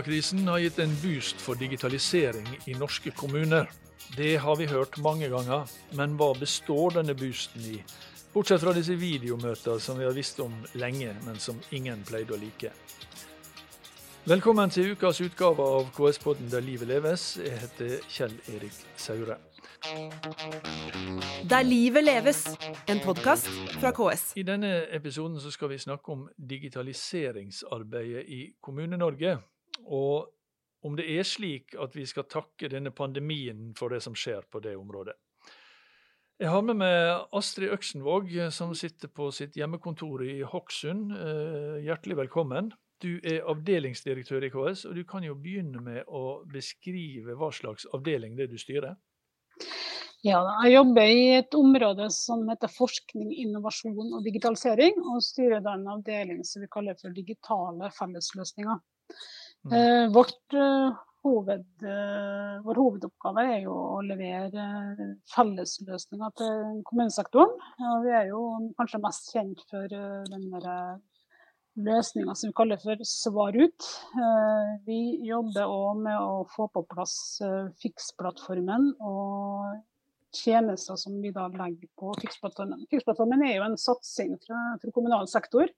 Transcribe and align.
Koronakrisen 0.00 0.48
har 0.48 0.58
gitt 0.58 0.78
en 0.78 0.94
boost 1.02 1.40
for 1.44 1.58
digitalisering 1.60 2.46
i 2.66 2.72
norske 2.74 3.10
kommuner. 3.10 3.66
Det 4.16 4.38
har 4.40 4.56
vi 4.56 4.66
hørt 4.66 4.96
mange 4.98 5.28
ganger, 5.28 5.66
men 5.92 6.14
hva 6.16 6.30
består 6.40 6.94
denne 6.94 7.12
boosten 7.12 7.66
i? 7.68 7.82
Bortsett 8.32 8.62
fra 8.62 8.72
disse 8.72 8.96
videomøtene 8.96 9.76
som 9.76 10.00
vi 10.00 10.06
har 10.08 10.16
visst 10.16 10.40
om 10.40 10.54
lenge, 10.72 11.12
men 11.26 11.36
som 11.36 11.60
ingen 11.76 12.00
pleide 12.08 12.32
å 12.32 12.40
like. 12.40 12.72
Velkommen 14.24 14.72
til 14.72 14.94
ukas 14.94 15.20
utgave 15.20 15.68
av 15.68 15.92
KS-podden 15.92 16.48
Der 16.48 16.64
livet 16.64 16.88
leves. 16.88 17.36
Jeg 17.36 17.60
heter 17.60 18.00
Kjell 18.08 18.40
Erik 18.56 18.80
Saure. 18.96 19.36
Der 21.44 21.62
livet 21.68 22.08
leves, 22.08 22.46
en 22.88 23.04
podkast 23.04 23.52
fra 23.76 23.92
KS. 23.92 24.30
I 24.40 24.48
denne 24.48 24.86
episoden 24.96 25.36
så 25.44 25.52
skal 25.52 25.76
vi 25.76 25.84
snakke 25.84 26.16
om 26.16 26.28
digitaliseringsarbeidet 26.40 28.24
i 28.28 28.44
Kommune-Norge. 28.64 29.42
Og 29.86 30.30
om 30.86 30.96
det 30.96 31.06
er 31.12 31.26
slik 31.28 31.74
at 31.80 31.96
vi 31.96 32.06
skal 32.08 32.28
takke 32.30 32.70
denne 32.72 32.92
pandemien 32.94 33.74
for 33.76 33.92
det 33.92 34.00
som 34.04 34.16
skjer 34.16 34.46
på 34.50 34.62
det 34.64 34.76
området. 34.78 35.16
Jeg 36.40 36.48
har 36.48 36.62
med 36.64 36.78
meg 36.80 37.26
Astrid 37.36 37.68
Øksenvåg, 37.68 38.30
som 38.48 38.70
sitter 38.72 39.10
på 39.12 39.26
sitt 39.36 39.58
hjemmekontor 39.60 40.22
i 40.24 40.38
Hokksund. 40.40 41.10
Eh, 41.12 41.82
hjertelig 41.84 42.16
velkommen. 42.22 42.70
Du 43.00 43.18
er 43.20 43.44
avdelingsdirektør 43.48 44.46
i 44.46 44.48
KS, 44.52 44.86
og 44.88 44.96
du 44.96 45.04
kan 45.08 45.24
jo 45.24 45.36
begynne 45.36 45.82
med 45.84 46.08
å 46.08 46.40
beskrive 46.48 47.36
hva 47.36 47.50
slags 47.52 47.84
avdeling 47.92 48.38
det 48.38 48.46
er 48.46 48.54
du 48.54 48.56
styrer. 48.60 48.96
Ja, 50.24 50.40
jeg 50.64 50.74
jobber 50.74 51.12
i 51.12 51.20
et 51.38 51.54
område 51.56 52.10
som 52.12 52.42
heter 52.48 52.72
forskning, 52.72 53.30
innovasjon 53.44 54.16
og 54.16 54.24
digitalisering, 54.24 54.96
og 55.12 55.20
styrer 55.24 55.60
da 55.64 55.76
en 55.76 55.86
avdeling 55.92 56.40
som 56.44 56.60
vi 56.64 56.68
kaller 56.72 56.96
for 57.00 57.12
digitale 57.16 57.88
fellesløsninger. 57.96 58.80
Mm. 59.64 59.72
Eh, 59.76 60.12
vårt, 60.12 60.52
eh, 60.52 60.92
hoved, 61.22 61.66
eh, 61.82 62.62
vår 62.64 62.74
hovedoppgave 62.74 63.42
er 63.44 63.58
jo 63.66 63.74
å 63.76 64.00
levere 64.00 64.62
fellesløsninger 65.34 66.32
til 66.40 66.80
kommunesektoren. 66.88 67.52
Og 67.90 68.06
vi 68.06 68.14
er 68.16 68.30
jo 68.30 68.40
kanskje 68.78 69.02
mest 69.04 69.28
kjent 69.34 69.60
for 69.68 69.86
den 69.88 70.48
der 70.54 70.98
løsninga 71.76 72.34
som 72.34 72.48
vi 72.48 72.56
kaller 72.56 72.80
for 72.80 72.96
Svar 73.04 73.52
ut. 73.52 73.90
Vi 74.86 75.20
jobber 75.28 75.68
òg 75.68 76.00
med 76.08 76.16
å 76.16 76.48
få 76.48 76.66
på 76.72 76.86
plass 76.88 77.38
Fiks-plattformen 77.84 78.94
og 79.00 79.76
tjenester 80.32 80.96
som 80.96 81.20
vi 81.20 81.30
da 81.36 81.48
legger 81.52 81.88
på 82.00 82.14
Fiks-plattformen. 82.16 82.88
Fiks-plattformen 82.90 83.44
er 83.44 83.58
jo 83.58 83.68
en 83.68 83.76
satsing 83.76 84.38
fra 84.40 84.78
kommunal 84.90 85.28
sektor, 85.28 85.68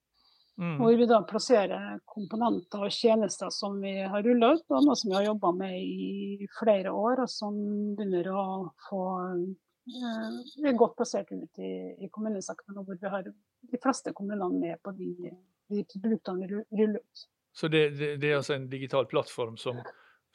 Mm. 0.61 0.77
hvor 0.77 0.92
vi 0.97 1.06
da 1.08 1.22
plasserer 1.25 2.00
komponenter 2.05 2.84
og 2.84 2.92
tjenester 2.92 3.48
som 3.50 3.78
vi 3.81 3.95
har 4.05 4.22
rulla 4.22 4.53
ut, 4.53 4.67
og 4.69 4.84
noe 4.84 4.97
som 5.00 5.08
vi 5.08 5.17
har 5.17 5.25
jobba 5.31 5.53
med 5.56 5.78
i 5.81 6.48
flere 6.58 6.92
år, 6.92 7.22
og 7.25 7.31
som 7.33 7.56
begynner 7.97 8.28
å 8.36 8.45
få 8.91 9.00
eh, 9.33 10.36
Vi 10.61 10.69
er 10.69 10.78
godt 10.78 10.98
plassert 11.00 11.33
ut 11.33 11.62
i, 11.64 11.73
i 12.05 12.11
kommunesektoren, 12.12 12.84
hvor 12.84 13.00
vi 13.00 13.14
har 13.17 13.25
de 13.25 13.80
fleste 13.80 14.12
kommunene 14.12 14.61
med 14.61 14.83
på 14.84 14.92
de, 14.98 15.33
de 15.73 15.84
produktene 15.97 16.45
vi 16.45 16.62
ruller 16.84 17.00
ut. 17.00 17.27
Så 17.56 17.69
det, 17.73 17.89
det, 17.97 18.14
det 18.20 18.30
er 18.30 18.39
altså 18.42 18.55
en 18.58 18.69
digital 18.69 19.08
plattform 19.08 19.56
som, 19.61 19.80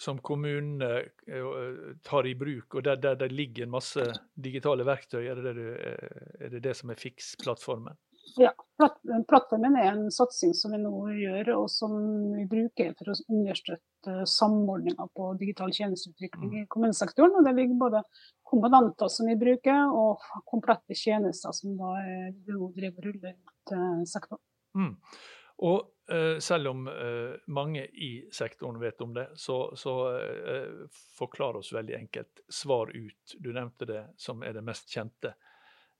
som 0.01 0.17
kommunene 0.17 0.89
eh, 1.29 1.93
tar 2.05 2.25
i 2.25 2.33
bruk, 2.37 2.73
og 2.73 2.89
der, 2.89 2.97
der 3.05 3.21
det 3.21 3.29
ligger 3.31 3.69
en 3.69 3.77
masse 3.77 4.09
digitale 4.33 4.85
verktøy. 4.85 5.23
Er 5.29 5.45
det 5.45 5.55
det, 5.61 5.71
eh, 5.77 6.31
er 6.41 6.57
det, 6.57 6.63
det 6.65 6.75
som 6.81 6.89
er 6.89 7.05
Fiks-plattformen? 7.05 8.01
Ja, 8.41 8.51
Plattformen 8.77 9.75
er 9.79 9.87
en 9.89 10.11
satsing 10.13 10.51
som 10.53 10.73
vi 10.75 10.79
nå 10.81 10.91
gjør, 11.17 11.49
og 11.55 11.69
som 11.73 11.95
vi 12.35 12.43
bruker 12.49 12.91
for 12.99 13.09
å 13.09 13.15
understøtte 13.25 14.25
samordninga 14.29 15.07
på 15.17 15.31
digital 15.39 15.73
tjenesteutvikling 15.73 16.53
i 16.59 16.65
kommunesektoren. 16.69 17.39
Og 17.39 17.47
det 17.47 17.55
ligger 17.57 17.79
både 17.81 18.03
komponenter 18.47 19.09
som 19.09 19.31
vi 19.31 19.37
bruker, 19.39 19.89
og 19.89 20.21
komplette 20.45 20.97
tjenester 20.97 21.55
som 21.57 21.73
da 21.79 21.95
er, 22.03 22.29
driver 22.45 23.09
ruller 23.09 23.33
ut 23.33 23.55
til 23.71 24.05
sektoren. 24.13 24.43
Mm. 24.77 24.93
Og 25.65 26.13
uh, 26.13 26.37
selv 26.43 26.69
om 26.69 26.85
uh, 26.85 27.33
mange 27.49 27.87
i 27.97 28.11
sektoren 28.31 28.77
vet 28.81 29.01
om 29.01 29.13
det, 29.17 29.25
så, 29.41 29.71
så 29.75 29.95
uh, 30.13 31.01
forklar 31.17 31.57
oss 31.57 31.73
veldig 31.73 31.97
enkelt. 31.97 32.45
Svar 32.49 32.93
ut. 32.93 33.37
Du 33.41 33.49
nevnte 33.53 33.89
det 33.89 34.03
som 34.21 34.45
er 34.45 34.53
det 34.53 34.65
mest 34.67 34.93
kjente. 34.93 35.33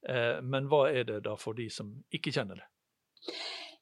Eh, 0.06 0.38
men 0.44 0.68
hva 0.70 0.88
er 0.92 1.08
det 1.08 1.24
da 1.26 1.38
for 1.40 1.58
de 1.58 1.70
som 1.74 1.90
ikke 2.14 2.34
kjenner 2.36 2.62
det? 2.62 2.68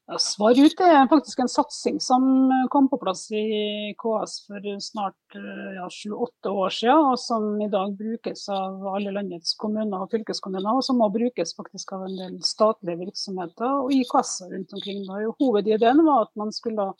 Ja, 0.06 0.20
Svar 0.22 0.54
ut 0.54 0.80
er 0.86 1.08
faktisk 1.10 1.40
en 1.42 1.50
satsing 1.50 1.96
som 1.98 2.22
kom 2.70 2.86
på 2.86 2.98
plass 3.02 3.24
i 3.34 3.90
KS 3.98 4.36
for 4.46 4.68
snart 4.84 5.34
eh, 5.34 5.72
ja, 5.80 5.88
sju-åtte 5.90 6.52
år 6.52 6.76
siden, 6.76 7.08
og 7.10 7.18
som 7.18 7.48
i 7.58 7.66
dag 7.72 7.96
brukes 7.98 8.44
av 8.54 8.86
alle 8.92 9.10
landets 9.16 9.56
kommuner 9.58 10.04
og 10.04 10.14
fylkeskommuner, 10.14 10.78
og 10.78 10.86
som 10.86 11.02
må 11.02 11.10
brukes 11.10 11.56
faktisk 11.58 11.96
av 11.98 12.06
en 12.06 12.14
del 12.20 12.36
statlige 12.46 13.00
virksomheter 13.02 13.80
og 13.82 13.90
IKS-er 13.98 14.54
rundt 14.54 14.76
omkring. 14.78 15.02
Da. 15.10 15.24
Hovedideen 15.42 16.04
var 16.06 16.28
at 16.28 16.34
man 16.38 16.54
skulle 16.54 16.92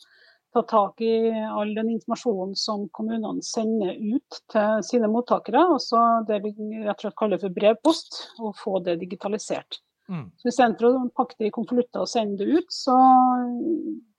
ta 0.57 0.63
tak 0.63 1.01
i 1.01 1.31
all 1.31 1.73
den 1.75 1.89
informasjonen 1.93 2.55
som 2.57 2.87
kommunene 2.95 3.43
sender 3.45 3.93
ut 3.93 4.39
til 4.51 4.85
sine 4.85 5.09
mottakere, 5.11 5.65
Altså 5.77 6.03
det 6.27 6.41
vi 6.45 6.53
rett 6.83 6.97
og 6.97 7.07
slett 7.07 7.19
kaller 7.19 7.41
for 7.41 7.53
brevpost, 7.53 8.23
og 8.41 8.55
få 8.57 8.79
det 8.85 8.97
digitalisert. 9.03 9.81
Mm. 10.07 10.27
Så 10.39 10.51
Istedenfor 10.51 10.87
å 10.87 11.07
pakke 11.15 11.35
det 11.39 11.49
i 11.49 11.55
konvolutter 11.55 12.03
og 12.03 12.11
sende 12.11 12.39
det 12.39 12.61
ut, 12.61 12.69
så 12.71 12.95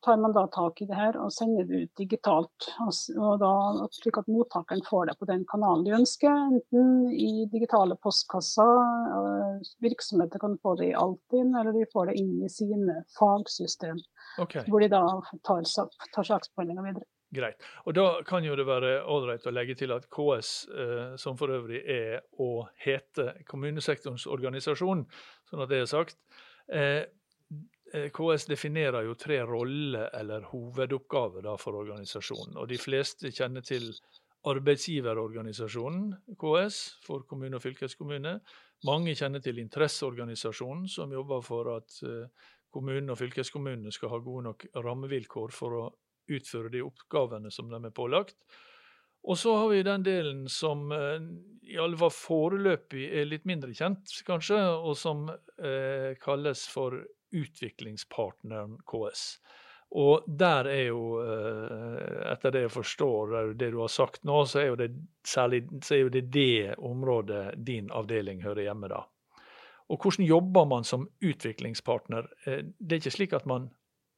tar 0.04 0.18
man 0.20 0.34
da 0.36 0.44
tak 0.52 0.82
i 0.82 0.86
det 0.88 0.96
her 0.96 1.16
og 1.18 1.32
sender 1.34 1.66
det 1.68 1.82
ut 1.84 2.00
digitalt. 2.00 2.68
Og, 2.84 3.32
da, 3.42 3.52
slik 3.96 4.20
at 4.20 4.30
mottakeren 4.30 4.84
får 4.86 5.10
det 5.10 5.16
på 5.20 5.28
den 5.30 5.44
kanalen 5.50 5.84
de 5.86 5.96
ønsker, 5.98 6.30
enten 6.52 7.10
i 7.12 7.48
digitale 7.52 7.96
postkasser, 8.04 8.72
øh, 9.18 9.68
virksomheter 9.84 10.44
kan 10.44 10.58
få 10.62 10.76
det 10.78 10.92
i 10.92 10.96
Altinn, 10.98 11.54
eller 11.56 11.74
de 11.76 11.88
får 11.92 12.12
det 12.12 12.18
inn 12.22 12.34
i 12.44 12.52
sine 12.52 13.02
fagsystem, 13.18 14.00
okay. 14.38 14.64
hvor 14.68 14.84
de 14.84 14.92
da 14.92 15.04
tar, 15.42 15.64
tar 16.14 16.30
saksbehandlinga 16.32 16.90
videre. 16.90 17.08
Greit. 17.34 17.62
Og 17.86 17.94
da 17.96 18.06
kan 18.26 18.44
jo 18.44 18.56
det 18.56 18.66
være 18.68 19.02
ålreit 19.08 19.46
å 19.46 19.52
legge 19.52 19.76
til 19.78 19.92
at 19.94 20.08
KS, 20.12 20.52
eh, 20.72 21.16
som 21.20 21.36
for 21.40 21.52
øvrig 21.52 21.82
er 21.84 22.20
og 22.40 22.68
heter 22.84 23.42
kommunesektorens 23.48 24.26
organisasjon, 24.26 25.04
sånn 25.50 25.64
at 25.64 25.72
det 25.72 25.82
er 25.82 25.90
sagt. 25.90 26.18
Eh, 26.72 27.04
eh, 27.92 28.08
KS 28.14 28.48
definerer 28.48 29.08
jo 29.08 29.16
tre 29.18 29.42
roller 29.44 30.10
eller 30.16 30.48
hovedoppgaver 30.52 31.44
da 31.44 31.56
for 31.60 31.78
organisasjonen. 31.80 32.56
Og 32.56 32.68
de 32.68 32.80
fleste 32.80 33.32
kjenner 33.32 33.64
til 33.64 33.92
arbeidsgiverorganisasjonen 34.48 36.12
KS 36.38 36.78
for 37.04 37.24
kommune 37.28 37.58
og 37.58 37.64
fylkeskommune. 37.64 38.38
Mange 38.86 39.14
kjenner 39.18 39.42
til 39.42 39.58
interesseorganisasjonen 39.58 40.86
som 40.88 41.12
jobber 41.12 41.42
for 41.42 41.72
at 41.74 41.98
eh, 42.06 42.28
kommunene 42.70 43.14
og 43.14 43.18
fylkeskommunene 43.18 43.92
skal 43.94 44.12
ha 44.12 44.20
gode 44.22 44.46
nok 44.46 44.68
rammevilkår 44.76 45.54
for 45.54 45.78
å 45.78 45.86
utføre 46.28 46.72
de 46.72 46.82
oppgavene 46.84 47.52
som 47.54 47.70
de 47.72 47.80
er 47.84 47.94
pålagt. 47.94 48.36
Og 49.28 49.38
så 49.38 49.56
har 49.56 49.68
vi 49.72 49.82
den 49.84 50.04
delen 50.06 50.44
som 50.48 50.92
eh, 50.94 51.20
i 51.68 51.78
alle 51.80 51.98
fall 52.00 52.14
foreløpig 52.14 53.08
er 53.12 53.28
litt 53.28 53.48
mindre 53.48 53.74
kjent, 53.76 54.12
kanskje, 54.26 54.60
og 54.78 54.94
som 54.96 55.26
eh, 55.28 56.14
kalles 56.22 56.64
for 56.70 56.96
utviklingspartneren 57.36 58.78
KS. 58.88 59.24
Og 59.98 60.24
der 60.26 60.68
er 60.68 60.82
jo, 60.90 61.02
eh, 61.24 62.32
etter 62.32 62.52
det 62.52 62.66
jeg 62.66 62.74
forstår, 62.76 63.36
det 63.56 63.70
du 63.72 63.78
har 63.80 63.92
sagt 63.92 64.24
nå, 64.28 64.42
så 64.48 64.62
er 64.62 64.66
jo 64.70 64.80
det 64.80 64.90
særlig 65.26 65.62
er 65.90 66.02
jo 66.02 66.10
det, 66.12 66.24
det 66.32 66.74
området 66.76 67.56
din 67.64 67.88
avdeling 67.90 68.42
hører 68.44 68.66
hjemme 68.68 68.90
da. 68.92 69.06
Og 69.88 70.04
hvordan 70.04 70.26
jobber 70.28 70.68
man 70.68 70.84
som 70.84 71.08
utviklingspartner? 71.24 72.28
Eh, 72.44 72.64
Det 72.78 72.96
er 72.96 73.00
ikke 73.00 73.16
slik 73.16 73.32
at 73.32 73.46
man 73.46 73.70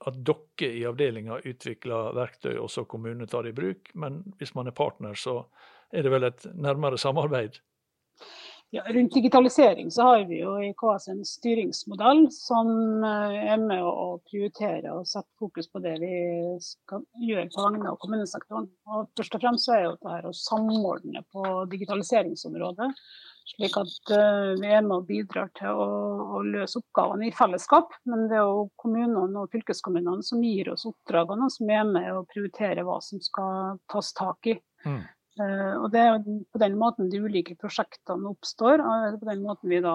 at 0.08 0.20
dere 0.24 0.70
i 0.70 0.84
avdelinga 0.88 1.40
utvikler 1.44 2.14
verktøy, 2.16 2.54
og 2.60 2.70
så 2.72 2.86
kommunene 2.88 3.28
tar 3.28 3.44
det 3.44 3.54
i 3.54 3.58
bruk. 3.58 3.90
Men 3.94 4.22
hvis 4.38 4.54
man 4.56 4.70
er 4.70 4.76
partner, 4.76 5.18
så 5.18 5.42
er 5.92 6.06
det 6.06 6.12
vel 6.12 6.28
et 6.28 6.46
nærmere 6.54 6.98
samarbeid. 6.98 7.60
Ja, 8.72 8.84
rundt 8.86 9.14
digitalisering 9.14 9.90
så 9.90 10.02
har 10.02 10.24
vi 10.28 10.36
jo 10.44 10.52
i 10.62 10.68
KS 10.78 11.08
en 11.10 11.24
styringsmodell 11.26 12.28
som 12.30 12.68
eh, 13.02 13.38
er 13.50 13.58
med 13.58 13.82
å 13.82 14.20
prioritere 14.30 14.92
og 14.94 15.08
sette 15.10 15.26
fokus 15.42 15.66
på 15.66 15.82
det 15.82 15.96
vi 15.98 16.12
skal 16.62 17.02
gjøre 17.18 17.48
på 17.50 17.64
vegne 17.64 17.90
av 17.90 17.98
kommunesektoren. 17.98 18.68
Og 18.86 19.10
først 19.18 19.34
og 19.34 19.42
fremst 19.42 19.66
så 19.66 19.74
er 19.74 19.88
det 20.22 20.30
å 20.30 20.36
samordne 20.38 21.24
på 21.34 21.42
digitaliseringsområdet, 21.72 22.92
slik 23.50 23.76
at 23.80 24.12
eh, 24.16 24.50
vi 24.60 24.70
er 24.70 24.82
med 24.86 24.96
og 25.00 25.06
bidrar 25.08 25.50
til 25.58 25.70
å, 25.74 25.88
å 26.38 26.42
løse 26.46 26.80
oppgavene 26.80 27.28
i 27.28 27.34
fellesskap. 27.36 27.94
Men 28.10 28.26
det 28.30 28.38
er 28.38 28.48
jo 28.48 28.68
kommunene 28.80 29.44
og 29.44 29.52
fylkeskommunene 29.54 30.26
som 30.26 30.42
gir 30.44 30.72
oss 30.72 30.86
oppdragene, 30.88 31.48
og 31.48 31.54
som 31.54 31.72
er 31.74 31.86
med 31.88 32.10
å 32.14 32.26
prioritere 32.30 32.86
hva 32.86 33.00
som 33.04 33.22
skal 33.24 33.80
tas 33.90 34.12
tak 34.18 34.52
i. 34.52 34.56
Mm. 34.86 35.02
Eh, 35.40 35.74
og 35.80 35.88
Det 35.92 36.00
er 36.00 36.18
på 36.52 36.60
den 36.60 36.76
måten 36.80 37.10
de 37.12 37.20
ulike 37.22 37.56
prosjektene 37.60 38.30
oppstår. 38.30 38.82
og 38.84 39.18
på 39.20 39.28
den 39.30 39.42
måten 39.44 39.72
vi 39.72 39.80
da 39.80 39.94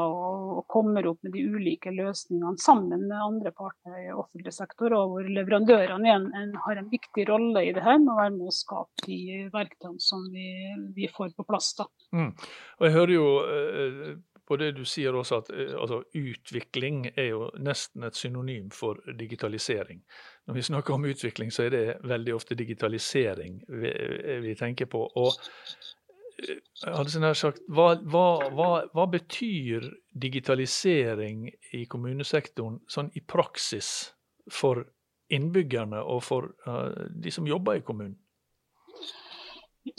kommer 0.71 1.07
opp 1.07 1.21
med 1.23 1.33
de 1.35 1.45
ulike 1.45 1.93
løsningene 1.93 2.57
sammen 2.61 3.07
med 3.07 3.17
andre 3.17 3.51
parter 3.51 3.97
i 4.01 4.13
offentlig 4.13 4.53
sektor, 4.53 4.93
og 4.93 5.11
hvor 5.11 5.29
leverandørene 5.29 6.09
igjen 6.09 6.55
har 6.65 6.81
en 6.81 6.89
viktig 6.89 7.27
rolle 7.29 7.65
i 7.65 7.73
det 7.75 7.83
her 7.85 7.99
med 7.99 8.13
å 8.13 8.19
være 8.21 8.35
med 8.37 8.49
å 8.49 8.55
skape 8.55 9.05
de 9.05 9.49
verktøyene 9.53 10.01
som 10.01 10.23
vi, 10.33 10.47
vi 10.95 11.09
får 11.11 11.35
på 11.35 11.45
plass. 11.47 11.73
da. 11.77 11.89
Mm. 12.15 12.31
Og 12.79 12.87
Jeg 12.87 12.97
hører 12.97 13.13
jo 13.13 13.27
eh, 13.45 14.15
på 14.47 14.57
det 14.61 14.71
du 14.77 14.83
sier 14.85 15.15
også 15.15 15.41
at 15.41 15.51
eh, 15.53 15.73
altså, 15.79 16.01
utvikling 16.13 17.05
er 17.15 17.31
jo 17.31 17.49
nesten 17.57 18.05
et 18.05 18.17
synonym 18.17 18.69
for 18.73 19.01
digitalisering. 19.19 20.03
Når 20.47 20.59
vi 20.59 20.65
snakker 20.69 20.93
om 20.93 21.05
utvikling, 21.05 21.51
så 21.51 21.65
er 21.65 21.73
det 21.73 21.83
veldig 22.05 22.35
ofte 22.35 22.57
digitalisering 22.57 23.61
vi, 23.67 23.93
vi 24.45 24.55
tenker 24.55 24.89
på. 24.91 25.01
Og 25.15 25.31
altså, 26.85 27.33
sagt, 27.33 27.63
hva, 27.67 27.93
hva, 28.01 28.25
hva, 28.51 28.69
hva, 28.93 29.07
betyr 29.11 29.89
digitalisering 30.13 31.47
i 31.73 31.85
kommunesektoren 31.89 32.81
sånn 32.91 33.09
i 33.15 33.23
praksis 33.25 34.11
for 34.51 34.85
innbyggerne 35.33 36.03
og 36.05 36.21
for 36.23 36.51
uh, 36.67 37.07
de 37.09 37.33
som 37.33 37.47
jobber 37.49 37.79
i 37.79 37.85
kommunen? 37.85 38.19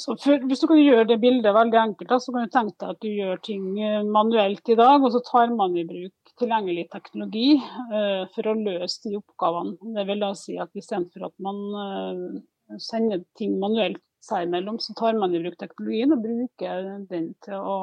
For, 0.03 0.43
hvis 0.49 0.63
du 0.63 0.67
kan 0.67 0.81
gjøre 0.81 1.07
det 1.13 1.21
bildet 1.23 1.55
veldig 1.55 1.79
enkelt, 1.79 2.15
så 2.23 2.33
kan 2.35 2.47
du 2.47 2.53
tenke 2.53 2.75
deg 2.83 2.89
at 2.91 3.05
du 3.05 3.09
gjør 3.11 3.43
ting 3.47 3.67
eh, 3.79 4.01
manuelt 4.03 4.73
i 4.73 4.79
dag, 4.79 4.99
og 4.99 5.13
så 5.15 5.21
tar 5.29 5.53
man 5.55 5.77
i 5.79 5.87
bruk 5.87 6.33
tilgjengelig 6.37 6.89
teknologi 6.93 7.55
uh, 7.57 8.27
for 8.35 8.51
å 8.51 8.57
løse 8.59 9.07
de 9.07 9.15
oppgavene. 9.17 9.77
Det 9.97 10.05
vil 10.11 10.21
da 10.21 10.33
si 10.37 10.59
at 10.61 10.75
Istedenfor 10.77 11.31
at 11.31 11.37
man 11.47 11.63
uh, 11.73 12.77
sender 12.83 13.23
ting 13.39 13.55
manuelt 13.63 14.03
seg 14.27 14.47
imellom, 14.47 14.79
så 14.83 14.95
tar 14.99 15.19
man 15.21 15.35
i 15.35 15.41
bruk 15.43 15.59
teknologien 15.61 16.15
og 16.15 16.25
bruker 16.25 16.89
den 17.11 17.29
til 17.45 17.55
å, 17.57 17.77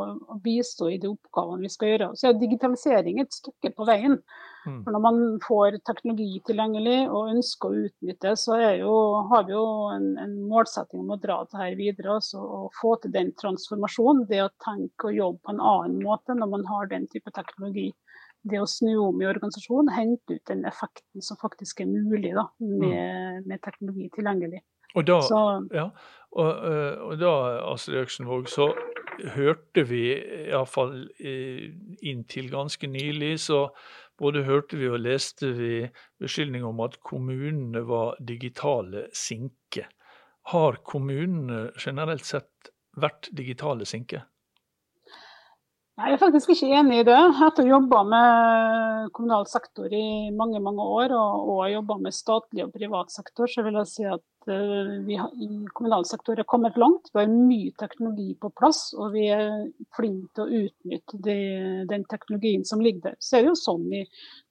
å, 0.00 0.06
å 0.34 0.38
bistå 0.44 0.90
i 0.92 0.98
de 1.02 1.10
oppgavene 1.12 1.64
vi 1.64 1.70
skal 1.72 1.92
gjøre. 1.92 2.10
Så 2.18 2.28
er 2.28 2.40
digitalisering 2.40 3.22
et 3.22 3.32
stykke 3.34 3.72
på 3.76 3.86
veien. 3.88 4.18
Mm. 4.64 4.78
For 4.84 4.94
når 4.96 5.02
man 5.04 5.18
får 5.44 5.78
teknologi 5.84 6.40
tilgjengelig 6.48 6.98
og 7.06 7.32
ønsker 7.34 7.70
å 7.70 7.82
utnytte, 7.88 8.34
så 8.40 8.58
jo, 8.80 8.94
har 9.30 9.48
vi 9.48 9.56
jo 9.56 9.64
en, 9.92 10.06
en, 10.20 10.38
målsetting 10.48 11.04
om 11.04 11.14
å 11.14 11.20
dra 11.20 11.42
det 11.50 11.60
her 11.60 11.76
videre 11.80 12.16
altså, 12.18 12.40
og 12.40 12.78
få 12.80 12.94
til 13.02 13.12
den 13.14 13.34
transformasjonen. 13.40 14.24
Det 14.30 14.44
å 14.44 14.52
tenke 14.64 15.10
og 15.10 15.20
jobbe 15.20 15.44
på 15.44 15.54
en 15.54 15.64
annen 15.74 16.00
måte 16.04 16.36
når 16.38 16.54
man 16.56 16.66
har 16.70 16.90
den 16.92 17.08
type 17.12 17.32
teknologi 17.36 17.90
det 18.44 18.60
å 18.60 18.68
snu 18.68 18.92
om 19.00 19.22
i 19.22 19.28
organisasjonen, 19.28 19.88
hente 19.94 20.36
ut 20.36 20.50
den 20.50 20.64
effekten 20.68 21.24
som 21.24 21.38
faktisk 21.40 21.80
er 21.80 21.88
mulig 21.88 22.34
da, 22.36 22.44
med, 22.60 22.84
mm. 22.84 23.46
med 23.48 23.62
teknologi 23.64 24.10
tilgjengelig. 24.12 24.60
Og 24.94 25.06
da, 25.06 25.20
så, 25.26 25.40
ja, 25.74 25.88
og, 26.34 26.50
eh, 26.70 27.02
og 27.02 27.18
da 27.22 27.34
Astrid 27.72 28.04
Øksenvåg, 28.04 28.48
så 28.50 28.70
hørte 29.34 29.84
vi 29.86 30.08
iallfall 30.48 31.04
inntil 32.02 32.50
ganske 32.50 32.88
nylig, 32.90 33.36
så 33.46 33.68
både 34.18 34.44
hørte 34.46 34.78
vi 34.78 34.90
og 34.90 35.02
leste 35.02 35.52
vi 35.54 35.72
beskyldninger 36.22 36.66
om 36.68 36.82
at 36.86 37.00
kommunene 37.06 37.82
var 37.86 38.18
digitale 38.22 39.08
sinker. 39.14 39.88
Har 40.52 40.78
kommunene 40.86 41.70
generelt 41.80 42.26
sett 42.26 42.70
vært 43.00 43.30
digitale 43.34 43.86
sinker? 43.88 44.26
Jeg 45.94 46.10
er 46.10 46.18
faktisk 46.18 46.50
ikke 46.50 46.72
enig 46.74 46.96
i 47.00 47.06
det. 47.06 47.14
Etter 47.14 47.62
å 47.62 47.68
ha 47.68 47.74
jobba 47.76 48.00
med 48.10 49.10
kommunal 49.14 49.44
sektor 49.46 49.92
i 49.94 50.32
mange 50.34 50.58
mange 50.62 50.82
år, 50.82 51.14
og, 51.14 51.50
og 51.52 51.60
jobba 51.70 52.00
med 52.02 52.16
statlig 52.16 52.64
og 52.66 52.72
privat 52.74 53.14
sektor, 53.14 53.46
så 53.50 53.62
vil 53.62 53.78
jeg 53.78 53.90
si 53.92 54.06
at 54.10 54.24
uh, 54.48 54.94
vi 55.06 55.18
har, 55.20 55.30
i 55.36 55.48
kommunal 55.72 56.06
sektor 56.08 56.36
har 56.36 56.48
kommet 56.50 56.76
langt. 56.80 57.10
Vi 57.12 57.20
har 57.20 57.30
mye 57.32 57.74
teknologi 57.80 58.34
på 58.40 58.50
plass, 58.58 58.86
og 58.96 59.12
vi 59.14 59.28
er 59.34 59.68
flinke 59.96 60.30
til 60.34 60.44
å 60.44 60.62
utnytte 60.64 61.20
de, 61.26 61.38
den 61.90 62.08
teknologien 62.10 62.64
som 62.68 62.82
ligger 62.84 63.10
der. 63.10 63.20
Så 63.20 63.38
er 63.38 63.44
det 63.44 63.54
jo 63.54 63.60
sånn 63.62 63.86
i 63.92 64.04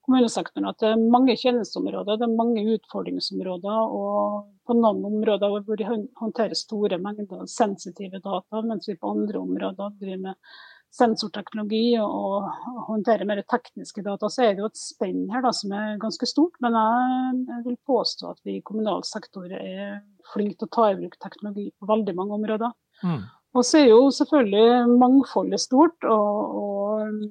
kommunesektoren 0.03 0.67
at 0.71 0.81
det 0.83 0.91
er 0.91 1.05
mange 1.13 1.37
tjenesteområder, 1.39 2.19
det 2.19 2.27
er 2.27 2.39
mange 2.41 2.65
utfordringsområder. 2.77 3.95
og 3.99 4.49
på 4.63 4.75
noen 4.77 5.03
områder 5.09 5.57
hvor 5.65 5.79
de 5.79 5.87
håndterer 6.19 6.55
store 6.57 6.99
mengder 7.01 7.47
sensitive 7.51 8.21
data, 8.23 8.61
mens 8.63 8.87
vi 8.87 8.95
på 8.99 9.11
andre 9.11 9.41
områder 9.41 9.97
driver 9.99 10.21
med 10.29 10.53
sensorteknologi 10.93 11.95
og, 12.01 12.49
håndtere 12.87 13.25
mer 13.25 13.41
tekniske 13.49 14.03
data, 14.05 14.29
så 14.29 14.45
er 14.45 14.53
det 14.53 14.63
jo 14.63 14.69
et 14.69 14.79
spenn 14.79 15.23
her 15.33 15.43
da, 15.45 15.53
som 15.55 15.73
er 15.73 16.01
ganske 16.01 16.27
stort. 16.29 16.57
Men 16.63 16.77
jeg, 16.77 17.37
jeg 17.49 17.67
vil 17.67 17.77
påstå 17.89 18.33
at 18.33 18.41
vi 18.45 18.57
i 18.59 18.65
kommunal 18.65 19.05
sektor 19.07 19.47
er 19.57 20.01
flinke 20.33 20.59
til 20.59 20.69
å 20.69 20.73
ta 20.75 20.89
i 20.91 20.97
bruk 20.99 21.15
teknologi 21.23 21.69
på 21.79 21.89
veldig 21.89 22.17
mange 22.17 22.37
områder. 22.37 22.75
Mm. 23.03 23.23
Og 23.53 23.65
så 23.65 23.83
er 23.83 23.89
jo 23.91 24.09
selvfølgelig 24.13 24.97
mangfoldet 24.97 25.61
stort, 25.61 26.05
og, 26.09 26.55
og, 26.61 27.25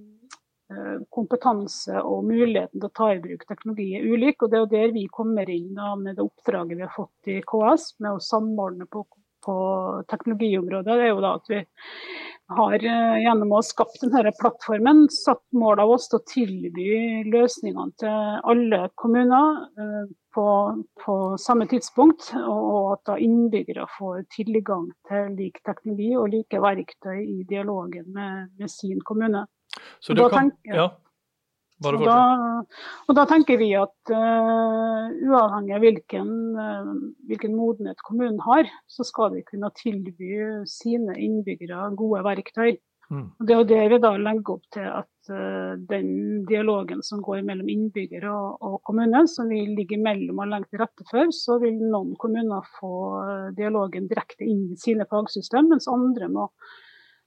eh, 0.70 0.98
kompetanse 1.14 2.02
og 2.02 2.28
muligheten 2.28 2.78
til 2.78 2.88
å 2.88 2.94
ta 2.98 3.10
i 3.14 3.22
bruk 3.22 3.42
teknologi 3.48 3.88
er 3.98 4.06
ulik. 4.06 4.42
Og 4.42 4.50
det 4.50 4.58
er 4.58 4.64
jo 4.64 4.72
der 4.74 4.94
vi 4.94 5.08
kommer 5.10 5.50
inn 5.50 5.72
da, 5.78 5.94
med 5.98 6.18
det 6.18 6.26
oppdraget 6.26 6.78
vi 6.78 6.86
har 6.86 6.94
fått 6.94 7.30
i 7.30 7.40
KS, 7.46 7.92
med 8.02 8.16
å 8.16 8.22
samordne 8.22 8.86
på, 8.90 9.04
på 9.44 9.56
teknologiområdet. 10.10 10.88
Det 10.98 11.08
er 11.08 11.12
jo 11.12 11.24
da 11.24 11.34
at 11.38 11.50
vi 11.50 11.60
har 12.52 12.74
eh, 12.74 13.18
gjennom 13.24 13.52
å 13.52 13.60
ha 13.60 13.66
skapt 13.66 14.02
denne 14.02 14.32
plattformen 14.38 15.06
satt 15.12 15.42
mål 15.56 15.82
av 15.84 15.94
oss 15.96 16.08
til 16.10 16.18
å 16.20 16.26
tilby 16.28 16.88
løsningene 17.32 17.94
til 18.02 18.42
alle 18.52 18.82
kommuner 19.00 19.62
eh, 19.78 20.04
på, 20.32 20.46
på 21.04 21.16
samme 21.40 21.68
tidspunkt, 21.68 22.30
og 22.40 22.94
at 22.94 23.02
da 23.10 23.18
innbyggere 23.20 23.84
får 23.98 24.22
tilgang 24.32 24.88
til 25.08 25.34
lik 25.36 25.60
teknologi 25.66 26.12
og 26.16 26.30
like 26.32 26.62
verktøy 26.64 27.18
i 27.20 27.42
dialogen 27.48 28.08
med, 28.16 28.48
med 28.58 28.72
sin 28.72 29.00
kommune. 29.04 29.44
Så 30.00 30.16
du 30.16 30.24
kan, 30.32 30.50
ja. 30.68 30.88
Og 31.82 32.04
da, 32.06 32.18
og 33.08 33.16
da, 33.18 33.24
tenker 33.30 33.58
vi 33.60 33.72
at 33.78 34.12
uh, 34.14 35.10
uavhengig 35.26 35.74
av 35.76 35.82
hvilken, 35.84 36.30
uh, 36.56 36.92
hvilken, 37.30 37.56
modenhet 37.58 38.00
kommunen 38.06 38.40
har, 38.44 38.70
så 38.90 39.06
skal 39.06 39.34
de 39.34 39.44
kunne 39.48 39.72
tilby 39.78 40.64
sine 40.70 41.16
innbyggere 41.18 41.90
gode 41.98 42.22
verktøy. 42.26 42.76
Mm. 43.12 43.26
Og 43.28 43.48
Det 43.48 43.56
er 43.56 43.66
det 43.68 43.80
vi 43.92 43.98
da 44.00 44.12
legger 44.16 44.54
opp 44.54 44.68
til 44.72 44.86
at 44.88 45.32
uh, 45.34 45.74
den 45.90 46.12
dialogen 46.48 47.02
som 47.04 47.20
går 47.24 47.42
mellom 47.48 47.68
innbyggere 47.68 48.30
og, 48.30 48.62
og 48.62 48.78
kommune, 48.88 49.26
som 49.28 49.50
vi 49.52 49.64
ligger 49.74 50.00
mellom 50.00 50.40
og 50.44 50.54
legger 50.54 50.70
til 50.70 50.84
rette 50.84 51.08
for, 51.10 51.34
så 51.36 51.58
vil 51.62 51.82
noen 51.82 52.14
kommuner 52.22 52.64
få 52.78 52.94
dialogen 53.58 54.08
direkte 54.08 54.48
inn 54.48 54.70
i 54.72 54.80
sine 54.80 55.08
fagsystem, 55.10 55.68
mens 55.74 55.90
andre 55.90 56.30
må 56.32 56.48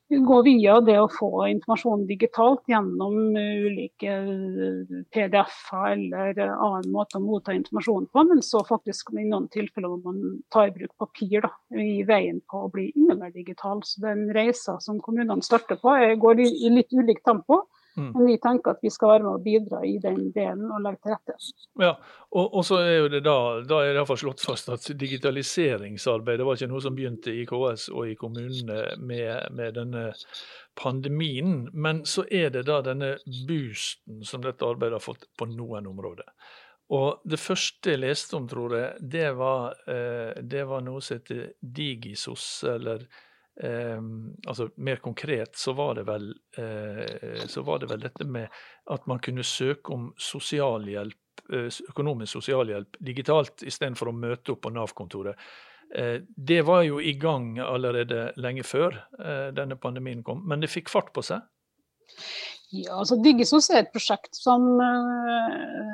gå 0.10 0.42
via 0.46 0.80
det 0.86 0.96
å 1.02 1.10
få 1.10 1.48
informasjon 1.50 2.06
digitalt 2.10 2.62
gjennom 2.70 3.16
ulike 3.36 4.12
eh, 4.14 5.00
PDF-er 5.14 5.96
eller 5.96 6.52
annen 6.54 6.92
måte 6.94 7.18
å 7.18 7.24
motta 7.24 7.56
informasjon 7.56 8.06
på, 8.14 8.26
men 8.30 8.44
så 8.46 8.62
faktisk 8.68 9.14
i 9.16 9.26
noen 9.26 9.48
tilfeller 9.54 9.96
må 9.96 10.14
man 10.14 10.38
ta 10.54 10.68
i 10.68 10.74
bruk 10.76 10.94
papir 11.02 11.48
da, 11.48 11.52
i 11.74 12.04
veien 12.06 12.42
på 12.50 12.66
å 12.66 12.72
bli 12.74 12.92
enda 12.96 13.18
mer 13.24 13.34
digital. 13.34 13.82
Så 13.84 14.04
den 14.06 14.28
reisa 14.36 14.78
som 14.84 15.02
kommunene 15.02 15.42
starter 15.46 15.82
på, 15.82 15.96
går 16.22 16.44
i 16.46 16.70
litt 16.74 16.94
ulikt 16.94 17.26
tempo. 17.26 17.64
Mm. 17.96 18.12
Men 18.12 18.26
vi 18.28 18.36
tenker 18.44 18.76
at 18.76 18.82
vi 18.84 18.92
skal 18.92 19.14
være 19.14 19.24
med 19.24 19.38
og 19.38 19.44
bidra 19.46 19.80
i 19.88 19.94
den 20.04 20.20
delen 20.36 20.68
og 20.68 20.82
legge 20.84 21.00
til 21.06 21.14
rette. 21.14 21.36
Ja, 21.80 21.94
og, 22.36 22.58
og 22.60 22.66
så 22.68 22.82
er 22.84 22.98
jo 22.98 23.08
det 23.14 23.22
da, 23.24 23.38
da 23.64 23.80
er 23.82 23.94
det 23.94 24.02
iallfall 24.02 24.20
slått 24.20 24.44
fast 24.44 24.72
at 24.74 24.90
digitaliseringsarbeidet 25.00 26.48
var 26.48 26.60
ikke 26.60 26.72
noe 26.74 26.84
som 26.84 26.98
begynte 26.98 27.32
i 27.32 27.46
KS 27.48 27.88
og 27.94 28.12
i 28.12 28.18
kommunene 28.20 28.82
med, 29.00 29.48
med 29.56 29.80
denne 29.80 30.10
pandemien. 30.76 31.70
Men 31.72 32.04
så 32.10 32.26
er 32.28 32.52
det 32.52 32.66
da 32.68 32.82
denne 32.84 33.16
boosten 33.48 34.24
som 34.28 34.44
dette 34.44 34.68
arbeidet 34.68 35.00
har 35.00 35.08
fått 35.08 35.30
på 35.40 35.48
noen 35.56 35.88
områder. 35.88 36.28
Og 36.94 37.24
det 37.26 37.40
første 37.42 37.96
jeg 37.96 38.04
leste 38.04 38.36
om, 38.38 38.44
tror 38.50 38.76
jeg, 38.78 39.06
det 39.16 39.30
var, 39.40 39.74
eh, 39.90 40.36
det 40.44 40.68
var 40.70 40.84
noe 40.86 41.02
som 41.02 41.18
heter 41.18 41.56
Digisos, 41.60 42.46
eller 42.76 43.08
Eh, 43.64 44.02
altså 44.48 44.70
Mer 44.76 44.96
konkret 44.96 45.56
så 45.56 45.74
var, 45.74 45.96
det 45.96 46.04
vel, 46.08 46.34
eh, 46.58 47.46
så 47.48 47.62
var 47.62 47.80
det 47.80 47.90
vel 47.92 48.02
dette 48.04 48.28
med 48.28 48.52
at 48.92 49.08
man 49.08 49.22
kunne 49.24 49.46
søke 49.48 49.94
om 49.96 50.10
sosialhjelp, 50.20 51.46
eh, 51.54 51.70
økonomisk 51.90 52.40
sosialhjelp 52.40 53.00
digitalt 53.00 53.64
istedenfor 53.64 54.12
å 54.12 54.18
møte 54.18 54.56
opp 54.56 54.66
på 54.66 54.74
Nav-kontoret. 54.76 55.40
Eh, 55.96 56.20
det 56.28 56.62
var 56.68 56.84
jo 56.84 57.00
i 57.00 57.14
gang 57.22 57.56
allerede 57.64 58.34
lenge 58.36 58.66
før 58.68 58.98
denne 59.56 59.78
pandemien 59.80 60.24
kom, 60.24 60.44
men 60.48 60.60
det 60.60 60.74
fikk 60.74 60.92
fart 60.92 61.14
på 61.16 61.24
seg? 61.24 61.46
Ja, 62.74 62.96
altså 62.98 63.16
Digisos 63.22 63.68
er 63.70 63.84
et 63.84 63.92
prosjekt 63.94 64.38
som 64.40 64.64
eh, 64.82 65.52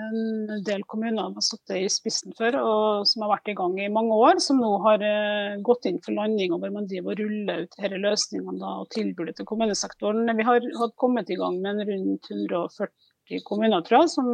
en 0.08 0.64
del 0.66 0.86
kommuner 0.90 1.34
har 1.36 1.44
satt 1.44 1.74
i 1.76 1.84
spissen 1.92 2.32
for, 2.38 2.56
og 2.56 3.08
som 3.10 3.26
har 3.26 3.34
vært 3.34 3.52
i 3.52 3.56
gang 3.60 3.76
i 3.82 3.90
mange 3.92 4.16
år. 4.16 4.40
Som 4.44 4.62
nå 4.64 4.72
har 4.86 5.04
eh, 5.06 5.60
gått 5.68 5.90
inn 5.90 6.00
for 6.06 6.16
landing, 6.16 6.56
og 6.56 6.64
hvor 6.64 6.74
man 6.74 6.88
driver 6.88 7.14
og 7.14 7.22
ruller 7.26 7.66
ut 7.66 7.76
disse 7.76 8.02
løsningene 8.06 8.62
da, 8.64 8.74
og 8.84 8.92
tilbudet 8.96 9.36
til 9.38 9.50
kommunesektoren. 9.52 10.32
Vi 10.38 10.48
har, 10.48 10.68
har 10.80 10.94
kommet 11.02 11.30
i 11.34 11.40
gang 11.42 11.60
med 11.66 11.84
rundt 11.92 12.32
140 12.32 13.11
40 13.32 13.44
kommuner 13.48 13.82
tror 13.82 14.02
jeg, 14.02 14.10
som, 14.10 14.28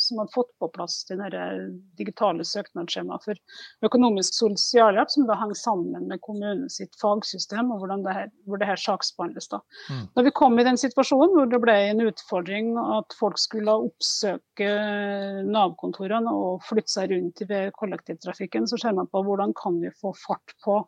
som 0.00 0.20
har 0.22 0.28
fått 0.34 0.50
på 0.60 0.68
plass 0.74 1.00
det 1.08 1.42
digitale 1.98 2.44
søknadsskjemaet 2.46 3.24
for 3.24 3.88
økonomisk 3.88 4.34
sosialhjelp, 4.38 5.10
som 5.10 5.26
da 5.28 5.36
henger 5.40 5.58
sammen 5.58 6.08
med 6.08 6.22
kommunens 6.24 6.78
fagsystem 7.00 7.72
og 7.74 7.86
det 7.88 8.14
her, 8.14 8.30
hvor 8.46 8.60
det 8.60 8.68
her 8.70 8.80
saksbehandles. 8.80 9.48
da. 9.48 9.60
Mm. 9.90 10.04
Når 10.16 10.28
vi 10.28 10.34
kom 10.40 10.58
i 10.58 10.66
den 10.66 10.80
situasjonen 10.80 11.34
hvor 11.34 11.50
det 11.50 11.62
ble 11.62 11.76
en 11.90 12.04
utfordring 12.06 12.74
at 12.78 13.16
folk 13.18 13.38
skulle 13.40 13.78
oppsøke 13.88 14.72
Nav-kontorene 15.48 16.32
og 16.32 16.62
flytte 16.66 16.94
seg 16.94 17.14
rundt 17.14 17.42
ved 17.48 17.72
kollektivtrafikken, 17.78 18.68
så 18.70 18.78
ser 18.80 18.96
man 18.98 19.10
på 19.10 19.22
hvordan 19.26 19.54
kan 19.58 19.80
vi 19.82 19.94
få 20.00 20.14
fart 20.26 20.54
på 20.64 20.82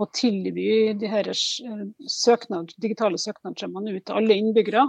å 0.00 0.06
tilby 0.16 0.94
de 0.96 1.10
her 1.10 1.28
søknad, 1.34 2.72
digitale 2.80 3.20
søknadsskjemaene 3.20 3.98
ut 3.98 4.06
til 4.06 4.16
alle 4.16 4.38
innbyggere. 4.40 4.86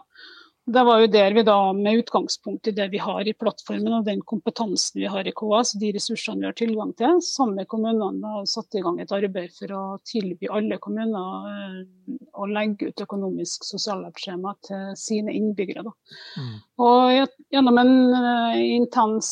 Det 0.66 0.84
var 0.86 1.00
jo 1.02 1.08
der 1.10 1.34
vi 1.34 1.42
da, 1.44 1.56
med 1.74 2.04
utgangspunkt 2.04 2.68
i 2.70 2.72
det 2.78 2.86
vi 2.94 3.00
har 3.02 3.26
i 3.28 3.34
plattformen 3.34 3.96
og 3.98 4.06
den 4.06 4.20
kompetansen 4.22 5.02
vi 5.02 5.08
har 5.10 5.26
i 5.26 5.34
KS, 5.34 5.74
de 5.82 5.90
ressursene 5.96 6.44
vi 6.44 6.48
har 6.48 6.58
tilgang 6.58 6.92
til, 7.00 7.18
sammen 7.26 7.58
med 7.58 7.70
kommunene 7.72 8.34
har 8.36 8.46
satt 8.50 8.78
i 8.78 8.84
gang 8.86 9.00
et 9.02 9.14
arbeid 9.16 9.56
for 9.58 9.74
å 9.74 9.82
tilby 10.06 10.52
alle 10.54 10.78
kommuner 10.84 11.50
eh, 11.50 11.80
å 12.38 12.46
legge 12.46 12.92
ut 12.92 13.04
økonomisk 13.08 13.66
sosialhjelpsskjema 13.72 14.54
til 14.68 14.94
sine 15.02 15.34
innbyggere. 15.34 15.96
Mm. 16.38 16.54
Og 16.86 17.34
gjennom 17.54 17.82
en 17.82 17.96
uh, 18.14 18.62
intens 18.62 19.32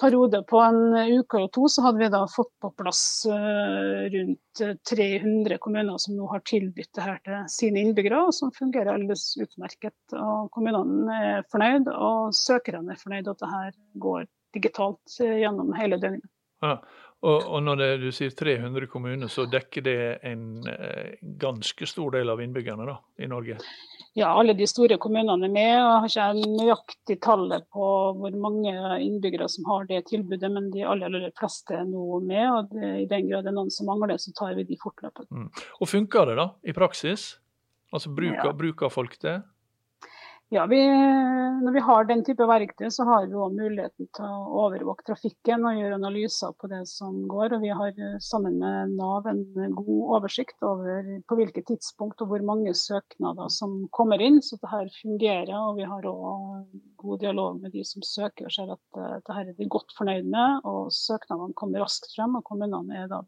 periode 0.00 0.42
på 0.48 0.64
en 0.64 0.96
uke 1.20 1.44
og 1.44 1.52
to, 1.56 1.68
så 1.68 1.84
hadde 1.86 2.06
vi 2.06 2.12
da 2.12 2.24
fått 2.30 2.54
på 2.60 2.72
plass 2.80 3.04
uh, 3.28 4.08
rundt 4.60 4.84
300 4.90 5.58
kommuner 5.62 5.98
som 5.98 6.16
nå 6.16 6.26
har 6.32 6.42
tilbudt 6.48 6.90
det 6.96 7.04
her 7.04 7.20
til 7.26 7.44
sine 7.52 7.84
innbyggere, 7.84 8.24
og 8.26 8.34
som 8.34 8.52
fungerer 8.54 8.92
aldeles 8.94 9.36
utmerket. 9.40 9.96
Og 10.16 10.50
kommunene 10.54 11.20
er 11.34 11.46
fornøyd, 11.52 11.90
og 11.92 12.34
søkerne 12.36 12.94
er 12.94 13.00
fornøyd 13.00 13.30
at 13.30 13.42
det 13.42 13.52
her 13.52 13.70
går 14.06 14.26
digitalt 14.56 15.18
uh, 15.22 15.36
gjennom 15.38 15.74
hele 15.78 16.00
døgnet. 16.02 16.26
Ja. 16.64 16.76
Og, 17.20 17.42
og 17.52 17.60
når 17.62 17.76
det, 17.76 17.88
du 18.00 18.08
sier 18.16 18.32
300 18.32 18.88
kommuner, 18.88 19.28
så 19.28 19.44
dekker 19.50 19.84
det 19.84 19.96
en 20.24 20.44
eh, 20.70 21.18
ganske 21.20 21.88
stor 21.88 22.14
del 22.16 22.32
av 22.32 22.40
innbyggerne 22.40 22.86
da, 22.88 22.94
i 23.20 23.28
Norge? 23.28 23.58
Ja, 24.16 24.30
alle 24.32 24.56
de 24.58 24.66
store 24.66 24.96
kommunene 24.98 25.46
er 25.46 25.52
med. 25.52 25.68
Jeg 25.68 25.84
har 25.84 26.08
ikke 26.08 26.54
nøyaktig 26.56 27.18
tallet 27.22 27.68
på 27.70 27.90
hvor 28.16 28.38
mange 28.40 28.72
innbyggere 29.04 29.50
som 29.52 29.68
har 29.68 29.84
det 29.90 30.00
tilbudet, 30.08 30.50
men 30.50 30.72
de 30.72 30.82
aller, 30.82 31.12
aller 31.12 31.36
fleste 31.36 31.76
er 31.76 31.84
nå 31.86 32.22
med. 32.24 32.46
og 32.48 32.72
det, 32.72 32.94
I 33.04 33.06
den 33.12 33.28
grad 33.28 33.44
det 33.44 33.52
er 33.52 33.58
noen 33.60 33.70
som 33.74 33.92
mangler, 33.92 34.16
så 34.18 34.32
tar 34.34 34.56
vi 34.56 34.66
de 34.66 34.80
fortløpende. 34.80 35.44
Mm. 35.44 35.64
Og 35.78 35.92
Funker 35.92 36.32
det 36.32 36.40
da, 36.40 36.50
i 36.64 36.74
praksis? 36.74 37.34
Altså 37.92 38.10
Bruker, 38.14 38.48
ja. 38.48 38.56
bruker 38.56 38.90
folk 38.90 39.20
det? 39.22 39.42
Ja, 40.52 40.66
vi, 40.66 40.86
Når 41.62 41.72
vi 41.72 41.80
har 41.86 42.06
den 42.08 42.24
type 42.26 42.46
verktøy, 42.50 42.88
så 42.90 43.04
har 43.06 43.28
vi 43.30 43.36
òg 43.38 43.52
muligheten 43.54 44.08
til 44.16 44.24
å 44.26 44.64
overvåke 44.64 45.04
trafikken 45.06 45.62
og 45.68 45.76
gjøre 45.78 45.98
analyser 46.00 46.56
på 46.58 46.70
det 46.72 46.80
som 46.90 47.20
går. 47.30 47.54
Og 47.54 47.62
vi 47.62 47.70
har 47.70 47.92
eh, 47.94 48.16
sammen 48.18 48.56
med 48.58 48.96
Nav 48.98 49.28
en 49.30 49.44
god 49.78 50.16
oversikt 50.16 50.66
over 50.66 51.06
på 51.30 51.38
hvilket 51.38 51.68
tidspunkt 51.70 52.24
og 52.24 52.32
hvor 52.32 52.42
mange 52.48 52.74
søknader 52.74 53.52
som 53.54 53.76
kommer 53.94 54.18
inn. 54.26 54.40
Så 54.42 54.58
dette 54.58 54.90
fungerer. 54.96 55.54
Og 55.54 55.78
vi 55.78 55.86
har 55.86 56.10
òg 56.10 56.82
god 57.04 57.22
dialog 57.22 57.62
med 57.62 57.70
de 57.76 57.86
som 57.86 58.02
søker 58.02 58.50
og 58.50 58.56
ser 58.56 58.74
at 58.74 58.82
dette 58.98 59.38
er 59.44 59.54
de 59.54 59.70
godt 59.70 59.94
fornøyd 60.00 60.26
med. 60.34 60.66
Og 60.66 60.90
søknadene 60.90 61.54
kommer 61.54 61.86
raskt 61.86 62.10
frem, 62.16 62.34
og 62.40 62.48
kommunene 62.50 63.04
er 63.04 63.06
da 63.14 63.22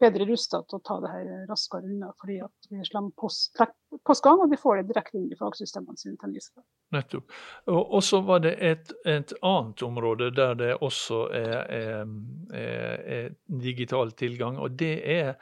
bedre 0.00 0.26
rusta 0.28 0.60
til 0.64 0.78
å 0.78 0.82
ta 0.84 0.96
det 1.02 1.10
her 1.12 1.28
raskere 1.48 1.88
unna, 1.88 2.10
fordi 2.20 2.38
at 2.44 2.68
vi 2.70 2.82
slår 2.86 3.10
post, 3.18 3.60
postgang 4.06 4.42
og 4.42 4.52
vi 4.52 4.58
får 4.60 4.80
det 4.80 4.88
direkte 4.92 5.18
inn 5.18 5.30
i 5.32 5.38
fagsystemene 5.38 5.98
sine. 5.98 6.64
Nettopp. 6.94 7.32
Og 7.72 8.02
så 8.04 8.20
var 8.26 8.42
det 8.44 8.54
et, 8.64 8.92
et, 9.08 9.34
annet 9.42 9.82
område 9.86 10.30
der 10.36 10.54
det 10.58 10.74
også 10.84 11.24
er, 11.34 11.56
er, 11.78 12.12
er, 12.58 13.32
digital 13.46 14.14
tilgang, 14.18 14.58
og 14.58 14.78
det 14.78 14.94
er 15.04 15.34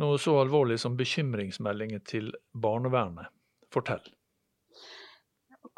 noe 0.00 0.18
så 0.22 0.38
alvorlig 0.40 0.78
som 0.80 0.96
bekymringsmeldinger 0.98 2.02
til 2.06 2.32
barnevernet. 2.52 3.30
Fortell. 3.70 4.02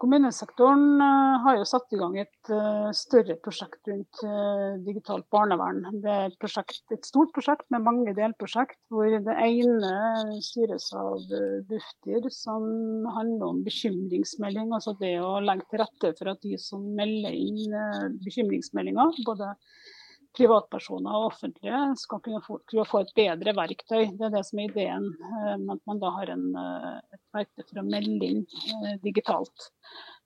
Kommunesektoren 0.03 0.99
eh, 0.99 1.35
har 1.45 1.61
jo 1.61 1.67
satt 1.69 1.95
i 1.95 1.99
gang 2.01 2.17
et 2.19 2.51
eh, 2.51 2.89
større 2.97 3.37
prosjekt 3.45 3.87
rundt 3.87 4.23
eh, 4.27 4.81
digitalt 4.83 5.29
barnevern. 5.31 5.85
Det 6.03 6.11
er 6.11 6.25
et, 6.27 6.39
prosjekt, 6.43 6.83
et 6.91 7.07
stort 7.07 7.31
prosjekt 7.37 7.69
med 7.71 7.85
mange 7.87 8.15
delprosjekt, 8.17 8.81
hvor 8.91 9.07
det 9.07 9.37
ene 9.45 9.93
styres 10.43 10.89
av 10.99 11.23
Bufdir, 11.69 12.27
som 12.35 12.67
handler 13.15 13.47
om 13.53 13.63
bekymringsmelding. 13.63 14.75
Altså 14.75 14.97
det 14.99 15.15
å 15.23 15.37
legge 15.45 15.69
til 15.71 15.85
rette 15.85 16.15
for 16.19 16.35
at 16.35 16.43
de 16.43 16.59
som 16.59 16.83
melder 16.99 17.39
inn 17.39 18.19
bekymringsmeldinger, 18.27 19.23
både 19.29 19.53
privatpersoner 20.37 21.17
og 21.17 21.29
offentlige 21.31 21.83
skal 22.01 22.23
kunne 22.25 22.41
få, 22.45 22.59
kunne 22.71 22.87
få, 22.89 23.03
et 23.03 23.13
bedre 23.19 23.55
verktøy. 23.57 24.09
Det 24.17 24.27
er 24.29 24.33
det 24.35 24.45
som 24.49 24.63
er 24.63 24.71
ideen. 24.71 25.11
Eh, 25.29 25.55
at 25.75 25.85
man 25.89 26.01
da 26.03 26.13
har 26.17 26.33
en, 26.33 26.49
eh, 26.57 26.99
et 27.17 27.23
verktøy 27.37 27.63
for 27.69 27.83
å 27.83 27.87
melde 27.87 28.33
inn 28.33 28.43
eh, 28.47 28.99
digitalt. 29.05 29.71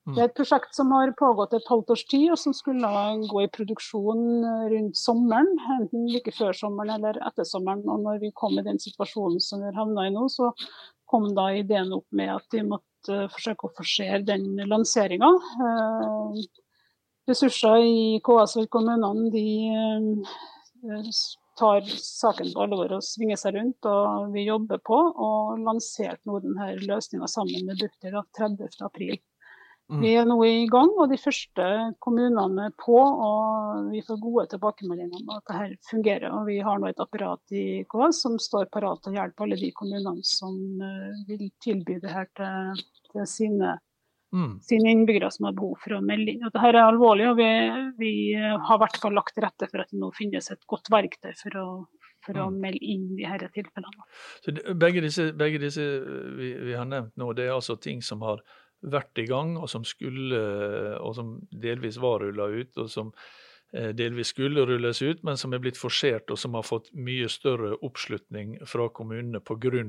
Mm. 0.06 0.14
Det 0.14 0.22
er 0.22 0.28
et 0.28 0.36
prosjekt 0.38 0.76
som 0.78 0.92
har 0.94 1.10
pågått 1.18 1.56
et 1.58 1.70
halvt 1.70 1.90
års 1.96 2.04
tid, 2.06 2.28
og 2.30 2.38
som 2.38 2.54
skulle 2.54 2.90
gå 3.26 3.42
i 3.42 3.50
produksjon 3.50 4.26
rundt 4.72 5.00
sommeren. 5.00 5.50
Enten 5.80 6.06
like 6.12 6.34
før 6.34 6.54
sommeren 6.54 6.94
eller 7.00 7.18
etter 7.26 7.48
sommeren. 7.48 7.82
Og 7.90 8.04
når 8.04 8.22
vi 8.22 8.34
kom 8.38 8.54
i 8.54 8.66
den 8.66 8.78
situasjonen 8.82 9.42
som 9.42 9.64
vi 9.64 9.72
har 9.72 9.80
havna 9.80 10.06
i 10.06 10.14
nå, 10.14 10.28
så 10.30 10.52
kom 11.10 11.32
da 11.34 11.50
ideen 11.54 11.94
opp 11.94 12.06
med 12.14 12.30
at 12.36 12.54
vi 12.54 12.62
måtte 12.66 13.26
forsøke 13.34 13.68
å 13.68 13.74
forsere 13.76 14.22
den 14.26 14.46
lanseringa 14.66 15.28
ressurser 17.28 17.82
i 17.82 18.20
KS 18.24 18.56
og 18.60 18.66
i 18.66 18.70
kommunene 18.72 19.30
de 19.34 19.46
eh, 19.72 21.12
tar 21.56 21.86
saken 21.88 22.52
på 22.52 22.66
alvor 22.66 22.98
og 22.98 23.04
svinger 23.04 23.40
seg 23.40 23.56
rundt. 23.56 23.86
og 23.88 24.34
Vi 24.34 24.46
jobber 24.46 24.82
på 24.84 24.98
og 24.98 25.62
lanserte 25.64 26.22
nå 26.28 26.40
denne 26.44 26.74
løsninga 26.84 27.28
sammen 27.30 27.66
med 27.68 27.80
Bufdir 27.80 28.20
30.4. 28.38 29.16
Mm. 29.86 30.00
Vi 30.02 30.12
er 30.18 30.24
nå 30.26 30.34
i 30.42 30.64
gang, 30.66 30.88
og 30.98 31.12
de 31.12 31.18
første 31.20 31.64
kommunene 32.02 32.64
er 32.66 32.72
på. 32.82 32.96
og 32.98 33.92
Vi 33.92 34.02
får 34.06 34.18
gode 34.22 34.46
tilbakemeldinger 34.50 35.20
om 35.20 35.34
at 35.36 35.44
dette 35.46 35.90
fungerer. 35.90 36.32
og 36.34 36.46
Vi 36.50 36.58
har 36.58 36.80
nå 36.82 36.90
et 36.90 37.02
apparat 37.02 37.54
i 37.54 37.84
KS 37.86 38.22
som 38.26 38.38
står 38.42 38.66
parat 38.74 39.02
til 39.02 39.14
å 39.14 39.20
hjelpe 39.20 39.46
alle 39.46 39.60
de 39.60 39.70
kommunene 39.78 40.26
som 40.26 40.58
eh, 40.82 41.22
vil 41.28 41.46
tilby 41.62 42.00
dette 42.02 42.26
til, 42.34 42.82
til 43.12 43.30
sine 43.30 43.76
mm. 44.36 44.54
sine 44.64 44.92
innbyggere 44.92 45.30
som 45.34 45.48
har 45.48 45.56
behov 45.56 45.78
for 45.82 45.96
å 45.96 46.02
melde 46.04 46.34
inn. 46.34 46.44
Dette 46.44 46.64
er 46.68 46.80
alvorlig, 46.82 47.30
og 47.30 47.40
vi, 47.40 47.50
vi 48.00 48.12
har 48.36 48.76
i 48.76 48.82
hvert 48.84 49.00
fall 49.02 49.16
lagt 49.16 49.36
til 49.36 49.46
rette 49.46 49.70
for 49.70 49.82
at 49.82 49.92
det 49.92 50.00
nå 50.02 50.12
finnes 50.16 50.50
et 50.52 50.68
godt 50.70 50.90
verktøy 50.92 51.32
for 51.40 51.58
å, 51.62 51.66
for 52.26 52.42
å 52.42 52.50
mm. 52.50 52.60
melde 52.66 52.92
inn 52.94 53.08
de 53.16 53.24
disse 53.26 53.50
tilfellene. 53.56 54.06
Så 54.44 54.54
begge 54.84 55.02
disse, 55.04 55.30
begge 55.38 55.62
disse 55.62 55.88
vi, 56.36 56.52
vi, 56.68 56.76
har 56.76 56.88
nevnt 56.90 57.16
nå, 57.20 57.32
det 57.36 57.48
er 57.48 57.56
altså 57.56 57.78
ting 57.80 58.04
som 58.04 58.24
har 58.26 58.44
vært 58.86 59.18
i 59.18 59.26
gang, 59.28 59.56
og 59.58 59.70
som 59.72 59.84
skulle, 59.88 60.40
og 61.00 61.16
som 61.16 61.36
delvis 61.50 61.98
var 62.02 62.20
rulla 62.22 62.48
ut, 62.52 62.76
og 62.76 62.90
som 62.92 63.10
eh, 63.72 63.90
delvis 63.96 64.34
skulle 64.34 64.66
rulles 64.68 65.00
ut, 65.02 65.24
men 65.26 65.40
som 65.40 65.56
er 65.56 65.62
blitt 65.64 65.80
forsert, 65.80 66.30
og 66.30 66.38
som 66.38 66.54
har 66.58 66.66
fått 66.66 66.92
mye 66.94 67.28
større 67.32 67.74
oppslutning 67.86 68.58
fra 68.68 68.90
kommunene 68.94 69.40
pga. 69.40 69.86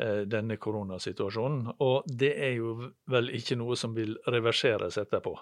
Eh, 0.00 0.20
denne 0.24 0.56
koronasituasjonen. 0.56 1.74
Og 1.84 2.06
det 2.08 2.30
er 2.40 2.54
jo 2.56 2.76
vel 3.10 3.26
ikke 3.36 3.58
noe 3.60 3.76
som 3.76 3.92
vil 3.92 4.14
reverseres 4.32 4.96
etterpå? 4.96 5.34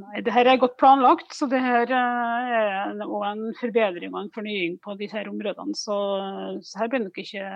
Nei, 0.00 0.22
det 0.26 0.34
her 0.34 0.48
er 0.50 0.58
godt 0.58 0.74
planlagt, 0.80 1.30
så 1.36 1.46
det 1.50 1.60
her 1.62 1.92
eh, 1.94 2.56
er 2.58 3.04
en 3.28 3.44
forbedring 3.60 4.10
og 4.14 4.24
en 4.24 4.32
fornying 4.34 4.80
på 4.82 4.96
disse 4.98 5.22
områdene. 5.30 5.78
Så, 5.78 6.00
så 6.66 6.82
her 6.82 6.90
blir 6.90 7.04
det 7.04 7.10
nok 7.10 7.22
ikke, 7.22 7.46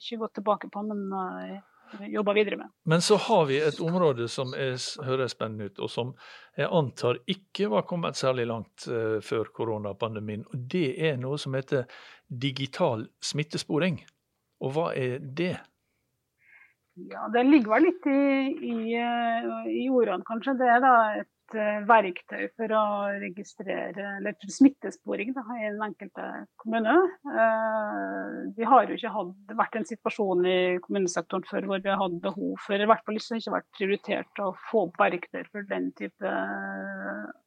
ikke 0.00 0.20
gått 0.22 0.36
tilbake 0.38 0.72
på, 0.72 0.86
men 0.88 1.04
uh, 1.12 2.00
jobba 2.14 2.38
videre 2.38 2.62
med. 2.62 2.72
Men 2.88 3.04
så 3.04 3.20
har 3.28 3.44
vi 3.52 3.60
et 3.60 3.84
område 3.84 4.30
som 4.32 4.56
er, 4.56 4.80
høres 5.04 5.36
spennende 5.36 5.68
ut, 5.68 5.84
og 5.84 5.92
som 5.92 6.16
jeg 6.56 6.72
antar 6.72 7.20
ikke 7.28 7.68
var 7.74 7.84
kommet 7.90 8.16
særlig 8.16 8.48
langt 8.48 8.88
før 9.28 9.52
koronapandemien. 9.52 10.48
Og 10.48 10.68
det 10.72 10.88
er 11.10 11.20
noe 11.20 11.36
som 11.40 11.56
heter 11.58 11.84
digital 12.32 13.10
smittesporing. 13.20 14.06
Og 14.64 14.76
hva 14.76 14.90
er 14.96 15.18
det? 15.20 15.54
Ja, 16.96 17.28
Det 17.28 17.44
ligger 17.44 17.74
vel 17.74 17.90
litt 17.90 18.06
i, 18.08 18.20
i, 18.72 18.76
i 19.84 19.88
ordene, 19.92 20.24
kanskje. 20.24 20.56
Det 20.56 20.68
er 20.72 20.80
da 20.80 20.92
et 21.18 21.56
uh, 21.58 21.82
verktøy 21.88 22.46
for 22.56 22.72
å 22.72 22.84
registrere 23.20 24.06
eller 24.16 24.36
for 24.40 24.54
smittesporing 24.54 25.34
da, 25.36 25.44
i 25.58 25.66
den 25.66 25.84
enkelte 25.90 26.24
kommune. 26.62 26.94
Uh, 27.28 28.48
vi 28.56 28.64
har 28.64 28.88
jo 28.88 28.96
ikke 28.96 29.12
hatt, 29.12 29.34
vært 29.60 29.76
en 29.76 29.88
situasjon 29.92 30.48
i 30.48 30.58
kommunesektoren 30.86 31.44
før 31.50 31.68
hvor 31.68 31.84
vi 31.84 31.92
har 31.92 32.00
hatt 32.00 32.16
behov 32.24 32.56
for, 32.64 32.80
i 32.80 32.88
hvert 32.88 33.04
fall 33.04 33.20
ikke 33.20 33.56
vært 33.58 33.68
prioritert 33.76 34.44
å 34.46 34.54
få 34.70 34.86
opp 34.88 34.96
verktøy 35.04 35.42
for 35.50 35.68
den 35.68 35.92
type 36.00 36.36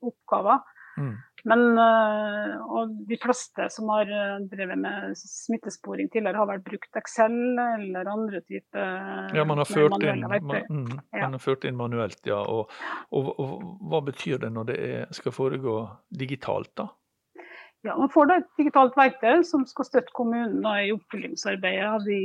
oppgaver. 0.05 0.61
Mm. 0.99 1.15
Men 1.47 1.79
og 1.79 2.95
de 3.07 3.17
fleste 3.21 3.67
som 3.71 3.89
har 3.93 4.09
drevet 4.51 4.79
med 4.79 5.15
smittesporing 5.19 6.09
tidligere, 6.11 6.41
har 6.41 6.49
vel 6.49 6.63
brukt 6.65 6.99
Excel 6.99 7.35
eller 7.55 8.09
andre 8.11 8.41
typer 8.43 9.35
Ja, 9.37 9.45
man 9.47 9.61
har 9.61 9.69
ført, 9.69 9.95
inn, 10.03 10.25
man, 10.27 10.65
mm, 10.69 10.93
ja. 11.13 11.23
man 11.23 11.37
har 11.37 11.43
ført 11.43 11.67
inn 11.69 11.79
manuelt, 11.79 12.19
ja. 12.27 12.39
Og, 12.43 12.71
og, 13.15 13.31
og, 13.39 13.67
hva 13.91 14.03
betyr 14.09 14.41
det 14.43 14.51
når 14.55 14.71
det 14.71 14.79
er, 14.89 15.05
skal 15.15 15.35
foregå 15.35 15.81
digitalt, 16.19 16.73
da? 16.79 16.89
Ja, 17.87 17.95
Man 17.95 18.11
får 18.11 18.27
da 18.27 18.39
et 18.41 18.49
digitalt 18.59 18.97
verktøy 18.99 19.43
som 19.47 19.63
skal 19.67 19.87
støtte 19.87 20.15
kommunen 20.15 20.65
i 20.67 20.91
oppfølgingsarbeidet 20.91 21.87
av 21.87 22.03
de 22.03 22.19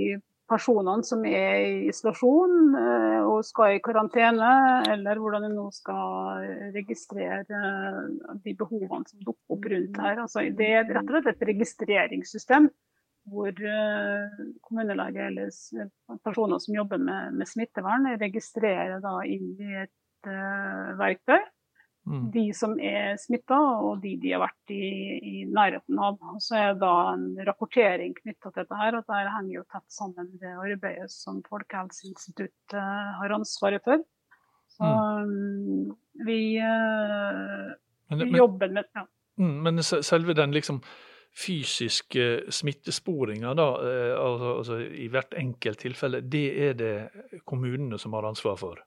personene 0.51 1.05
som 1.07 1.25
er 1.27 1.55
i 1.65 1.89
isolasjon 1.89 2.75
eh, 2.79 3.21
og 3.25 3.45
skal 3.47 3.77
i 3.77 3.83
karantene, 3.85 4.51
eller 4.93 5.21
hvordan 5.21 5.47
de 5.47 5.53
nå 5.55 5.67
skal 5.75 6.45
registrere 6.75 7.45
eh, 7.45 8.01
de 8.45 8.57
behovene 8.59 9.09
som 9.09 9.23
dukker 9.25 9.57
opp 9.57 9.69
rundt 9.73 10.01
her. 10.05 10.23
Altså, 10.27 10.45
det 10.59 10.71
er 10.71 10.89
rett 10.91 11.09
og 11.09 11.17
slett 11.17 11.33
et 11.33 11.47
registreringssystem 11.53 12.69
hvor 13.33 13.49
eh, 13.57 14.41
kommunelege 14.67 15.31
eller 15.31 15.53
personer 16.27 16.61
som 16.61 16.77
jobber 16.77 17.01
med, 17.01 17.39
med 17.41 17.49
smittevern, 17.49 18.11
registrerer 18.21 19.01
inn 19.25 19.55
i 19.57 19.85
et 19.87 19.93
verktøy 20.25 21.41
Mm. 22.05 22.25
De 22.35 22.45
som 22.53 22.75
er 22.85 23.15
smitta, 23.21 23.57
og 23.57 24.03
de 24.03 24.15
de 24.21 24.35
har 24.35 24.43
vært 24.43 24.73
i, 24.75 24.89
i 25.25 25.45
nærheten 25.49 26.01
av. 26.01 26.19
Og 26.35 26.43
så 26.45 26.59
er 26.61 26.67
det 26.75 26.83
da 26.83 26.93
en 27.15 27.25
rapportering 27.49 28.13
knytta 28.19 28.51
til 28.51 28.61
dette. 28.61 28.81
her, 28.81 28.99
og 28.99 29.07
Dette 29.07 29.37
henger 29.37 29.55
jo 29.55 29.65
tett 29.73 29.97
sammen 29.97 30.29
med 30.29 30.43
det 30.45 30.53
arbeidet 30.53 31.09
som 31.15 31.41
Folkehelseinstituttet 31.49 32.77
har 33.21 33.37
ansvaret 33.39 33.85
for. 33.87 34.05
Så 34.75 34.85
mm. 34.85 35.97
vi, 36.27 36.39
uh, 36.61 37.73
men, 38.11 38.23
vi 38.29 38.39
jobber 38.39 38.73
med 38.75 38.89
ja. 38.95 39.05
Mm, 39.39 39.59
men 39.67 39.83
selve 39.83 40.35
den 40.37 40.55
liksom 40.55 40.81
fysiske 41.35 42.53
smittesporinga 42.55 43.55
da, 43.59 43.69
eh, 43.83 44.13
altså, 44.15 44.51
altså, 44.59 44.77
i 44.79 45.09
hvert 45.11 45.35
enkelt 45.35 45.81
tilfelle, 45.83 46.21
det 46.21 46.45
er 46.69 46.77
det 46.79 46.93
kommunene 47.47 47.99
som 47.99 48.15
har 48.15 48.29
ansvar 48.29 48.59
for? 48.61 48.83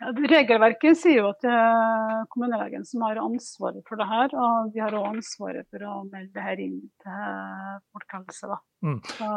Ja, 0.00 0.12
regelverket 0.12 0.98
sier 1.00 1.22
jo 1.22 1.30
at 1.32 1.40
det 1.44 1.52
er 1.52 2.26
kommunelegen 2.32 2.84
som 2.88 3.04
har 3.06 3.20
ansvaret 3.22 3.84
for 3.88 4.00
det 4.00 4.08
her. 4.10 4.36
Og 4.36 4.70
de 4.74 4.84
har 4.84 4.96
òg 4.96 5.10
ansvaret 5.14 5.68
for 5.72 5.86
å 5.88 5.98
melde 6.10 6.32
det 6.36 6.46
her 6.46 6.62
inn 6.62 6.78
til 7.02 7.82
folkehelse. 7.96 8.60
Mm. 8.84 8.98
Så 9.16 9.28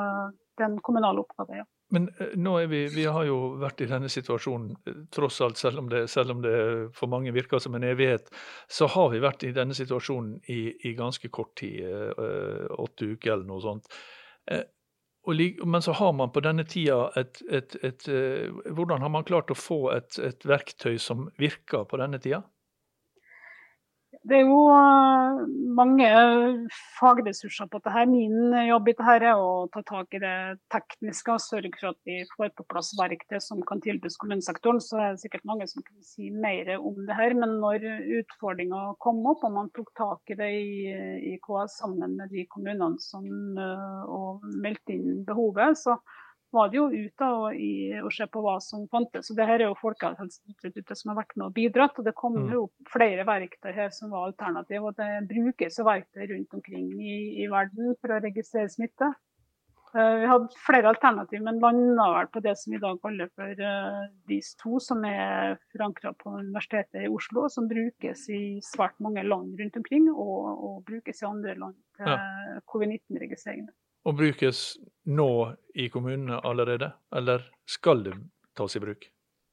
det 0.59 0.65
er 0.65 0.71
en 0.73 0.81
kommunal 0.83 1.21
oppgave, 1.21 1.61
ja. 1.61 1.67
Men 1.95 2.09
eh, 2.19 2.35
nå 2.37 2.55
er 2.61 2.67
vi, 2.69 2.83
vi 2.93 3.05
har 3.09 3.25
jo 3.25 3.37
vært 3.61 3.81
i 3.81 3.89
denne 3.89 4.09
situasjonen, 4.11 4.75
eh, 4.85 4.97
tross 5.15 5.39
alt, 5.45 5.57
selv 5.57 5.81
om, 5.81 5.87
det, 5.89 6.03
selv 6.11 6.35
om 6.35 6.43
det 6.43 6.57
for 6.97 7.11
mange 7.11 7.33
virker 7.33 7.61
som 7.63 7.77
en 7.77 7.87
evighet, 7.87 8.29
så 8.69 8.89
har 8.93 9.09
vi 9.13 9.23
vært 9.23 9.47
i 9.47 9.53
denne 9.55 9.77
situasjonen 9.77 10.35
i, 10.53 10.61
i 10.85 10.93
ganske 10.97 11.31
kort 11.33 11.55
tid, 11.61 11.79
eh, 11.87 12.67
åtte 12.77 13.13
uker 13.15 13.33
eller 13.37 13.47
noe 13.49 13.63
sånt. 13.63 13.89
Men 15.65 15.81
så 15.81 15.93
har 15.97 16.13
man 16.13 16.31
på 16.33 16.43
denne 16.45 16.65
tida 16.67 17.09
et, 17.19 17.41
et, 17.51 17.75
et, 17.85 18.07
eh, 18.07 18.49
Hvordan 18.73 19.03
har 19.05 19.11
man 19.13 19.27
klart 19.27 19.51
å 19.51 19.57
få 19.57 19.81
et, 19.95 20.19
verktøy 20.47 20.97
som 21.01 21.27
virker 21.39 21.85
på 21.89 21.99
denne 22.01 22.21
tida? 22.21 22.43
Det 24.29 24.37
er 24.37 24.45
jo 24.45 24.59
eh, 24.69 25.39
mange 25.73 26.09
fagressurser 26.99 27.69
på 27.71 27.79
dette. 27.81 28.03
Min 28.11 28.53
jobb 28.67 28.91
i 28.91 28.93
dette 28.93 29.15
er 29.15 29.39
å 29.39 29.65
ta 29.73 29.81
tak 29.87 30.13
i 30.13 30.21
det 30.21 30.35
tekniske 30.73 31.33
og 31.33 31.41
sørge 31.41 31.71
for 31.79 31.91
at 31.91 31.99
vi 32.05 32.19
får 32.35 32.51
på 32.57 32.67
plass 32.69 32.91
verktøy 32.99 33.39
som 33.41 33.63
kan 33.65 33.81
tilbys 33.81 34.19
kommunesektoren. 34.21 34.81
Så 34.83 34.99
er 34.99 35.15
det 35.15 35.23
sikkert 35.23 35.47
mange 35.49 35.67
som 35.71 35.85
kan 35.85 35.97
si 36.05 36.29
mer 36.29 36.75
om 36.77 36.99
det 37.07 37.17
her. 37.17 37.33
Men 37.39 37.57
når 37.63 37.87
utfordringa 38.19 38.85
kom 39.01 39.23
opp 39.31 39.47
og 39.47 39.55
man 39.57 39.73
tok 39.73 39.89
tak 39.97 40.35
i 40.35 40.39
det 40.39 40.53
i, 40.59 41.35
KS 41.39 41.79
sammen 41.81 42.17
med 42.19 42.29
de 42.35 42.45
kommunene 42.53 43.01
som 43.01 43.25
eh, 43.57 44.01
og 44.09 44.45
meldte 44.61 44.93
inn 44.93 45.23
behovet, 45.25 45.79
så 45.79 45.97
var 46.51 46.69
det 46.69 46.79
jo 46.79 46.87
ute 46.89 47.29
og, 47.29 47.55
i, 47.55 47.93
og 48.01 48.11
se 48.13 48.25
på 48.31 48.41
hva 48.43 48.55
som 48.63 48.87
fantes. 48.91 49.27
Så 49.27 49.35
det 49.37 49.45
her 49.49 49.61
er 49.61 49.69
jo 49.69 49.77
Folkehelseinstituttet 49.81 50.97
som 50.97 51.13
har 51.13 51.21
vært 51.21 51.35
med 51.37 51.49
og 51.49 51.55
bidratt. 51.55 51.97
Og 52.01 52.07
det 52.07 52.15
kom 52.17 52.37
mm. 52.37 52.51
jo 52.55 52.65
flere 52.89 53.25
verktøy 53.27 53.71
her 53.75 53.93
som 53.95 54.13
var 54.15 54.29
alternativ. 54.31 54.89
Og 54.89 54.97
det 54.97 55.09
brukes 55.29 55.81
verktøy 55.85 56.29
rundt 56.33 56.59
omkring 56.59 56.93
i, 56.97 57.17
i 57.43 57.49
verden 57.51 57.97
for 57.99 58.15
å 58.15 58.21
registrere 58.23 58.71
smitte. 58.73 59.11
Uh, 59.89 60.19
vi 60.21 60.27
hadde 60.29 60.59
flere 60.61 60.91
alternativ, 60.91 61.41
men 61.41 61.57
landa 61.63 62.03
vel 62.13 62.27
på 62.29 62.41
det 62.45 62.51
som 62.61 62.69
vi 62.69 62.77
i 62.77 62.81
dag 62.83 62.99
kaller 63.01 63.29
for 63.33 63.63
uh, 63.65 64.03
DIS2, 64.29 64.81
som 64.85 65.01
er 65.09 65.55
forankra 65.73 66.13
på 66.19 66.35
Universitetet 66.43 67.07
i 67.07 67.09
Oslo, 67.09 67.47
som 67.49 67.65
brukes 67.71 68.27
i 68.29 68.41
svært 68.67 68.99
mange 69.01 69.25
land 69.25 69.57
rundt 69.57 69.81
omkring, 69.81 70.05
og, 70.13 70.45
og 70.53 70.75
brukes 70.85 71.23
i 71.23 71.29
andre 71.29 71.57
land 71.57 71.77
til 71.97 72.13
ja. 72.13 72.19
covid-19-registreringene 72.69 73.73
og 74.07 74.17
brukes 74.19 74.77
nå 75.09 75.31
i 75.75 75.89
kommunene 75.93 76.41
allerede, 76.45 76.91
eller 77.15 77.45
skal 77.69 78.03
det 78.05 78.17
tas 78.57 78.75
i 78.75 78.83
bruk? 78.83 79.09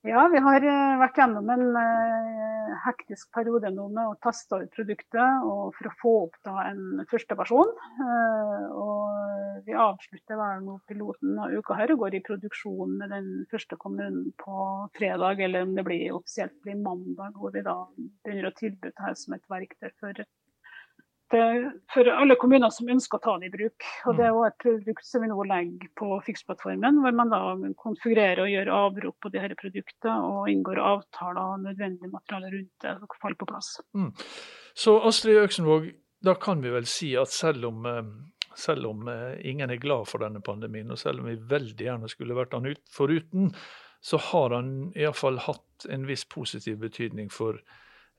Ja, 0.06 0.28
vi 0.30 0.38
har 0.38 0.62
eh, 0.62 0.98
vært 1.00 1.16
gjennom 1.18 1.48
en 1.50 1.64
uh, 1.74 2.74
hektisk 2.84 3.26
periode 3.34 3.72
nå 3.74 3.88
med 3.90 4.12
å 4.12 4.18
teste 4.22 4.60
ut 4.62 4.70
produktet 4.76 5.42
og 5.42 5.74
for 5.74 5.88
å 5.88 5.94
få 5.98 6.12
opp 6.28 6.36
da 6.46 6.68
en 6.68 7.02
første 7.10 7.34
versjon. 7.38 7.72
Uh, 7.98 8.66
og 8.70 9.64
vi 9.66 9.74
avslutter 9.74 10.38
vel 10.38 10.62
nå 10.62 10.76
piloten 10.86 11.40
av 11.42 11.56
uka 11.58 11.78
her 11.80 11.96
og 11.96 12.04
går 12.04 12.18
i 12.20 12.22
produksjon 12.28 12.94
med 13.00 13.10
den 13.16 13.32
første 13.50 13.78
kommunen 13.82 14.30
på 14.38 14.68
fredag, 14.94 15.42
eller 15.42 15.66
om 15.66 15.74
det 15.74 15.86
blir 15.88 16.14
offisielt 16.14 16.54
blir 16.62 16.78
mandag, 16.78 17.34
hvor 17.34 17.54
vi 17.56 17.66
da 17.66 17.80
begynner 17.96 18.52
å 18.52 18.56
tilby 18.60 18.92
det 18.92 19.08
her 19.08 19.18
som 19.18 19.34
et 19.34 19.50
verktøy 19.50 19.90
for 19.98 20.22
for 21.30 22.08
alle 22.12 22.36
kommuner 22.38 22.70
som 22.70 22.88
ønsker 22.92 23.18
å 23.18 23.22
ta 23.22 23.32
den 23.38 23.48
i 23.48 23.52
bruk. 23.52 23.86
Og 24.06 24.16
Det 24.18 24.26
er 24.26 24.34
også 24.34 24.50
et 24.50 24.58
produkt 24.62 25.06
som 25.08 25.24
vi 25.24 25.30
nå 25.30 25.46
legger 25.48 25.90
på 25.98 26.20
Fiks-plattformen, 26.26 27.00
hvor 27.02 27.16
man 27.18 27.32
da 27.32 27.40
konfigurerer 27.80 28.44
og 28.44 28.52
gjør 28.52 28.72
avrop 28.76 29.18
på 29.24 29.32
de 29.34 29.42
disse 29.42 29.58
produktene 29.60 30.16
og 30.26 30.50
inngår 30.52 30.80
avtaler 30.82 31.42
og 31.42 31.64
nødvendig 31.64 32.10
materiale 32.12 32.52
rundt 32.54 32.84
det 32.84 32.94
og 33.02 33.18
faller 33.20 33.40
på 33.40 33.48
plass. 33.50 33.76
Mm. 33.96 34.12
Så 34.76 34.98
Astrid 35.08 35.42
Øksenvåg, 35.42 35.90
da 36.24 36.36
kan 36.40 36.62
vi 36.64 36.72
vel 36.74 36.86
si 36.90 37.14
at 37.18 37.32
selv 37.32 37.70
om, 37.70 37.86
eh, 37.86 38.02
selv 38.54 38.90
om 38.90 39.08
eh, 39.08 39.40
ingen 39.48 39.70
er 39.70 39.82
glad 39.82 40.06
for 40.08 40.24
denne 40.24 40.40
pandemien, 40.40 40.90
og 40.90 40.98
selv 40.98 41.20
om 41.20 41.30
vi 41.30 41.36
veldig 41.36 41.88
gjerne 41.88 42.08
skulle 42.12 42.36
vært 42.36 42.54
den 42.54 42.76
foruten, 42.90 43.52
så 44.00 44.20
har 44.20 44.54
han 44.54 44.92
iallfall 44.94 45.38
hatt 45.38 45.88
en 45.90 46.06
viss 46.06 46.24
positiv 46.24 46.78
betydning 46.78 47.30
for 47.32 47.58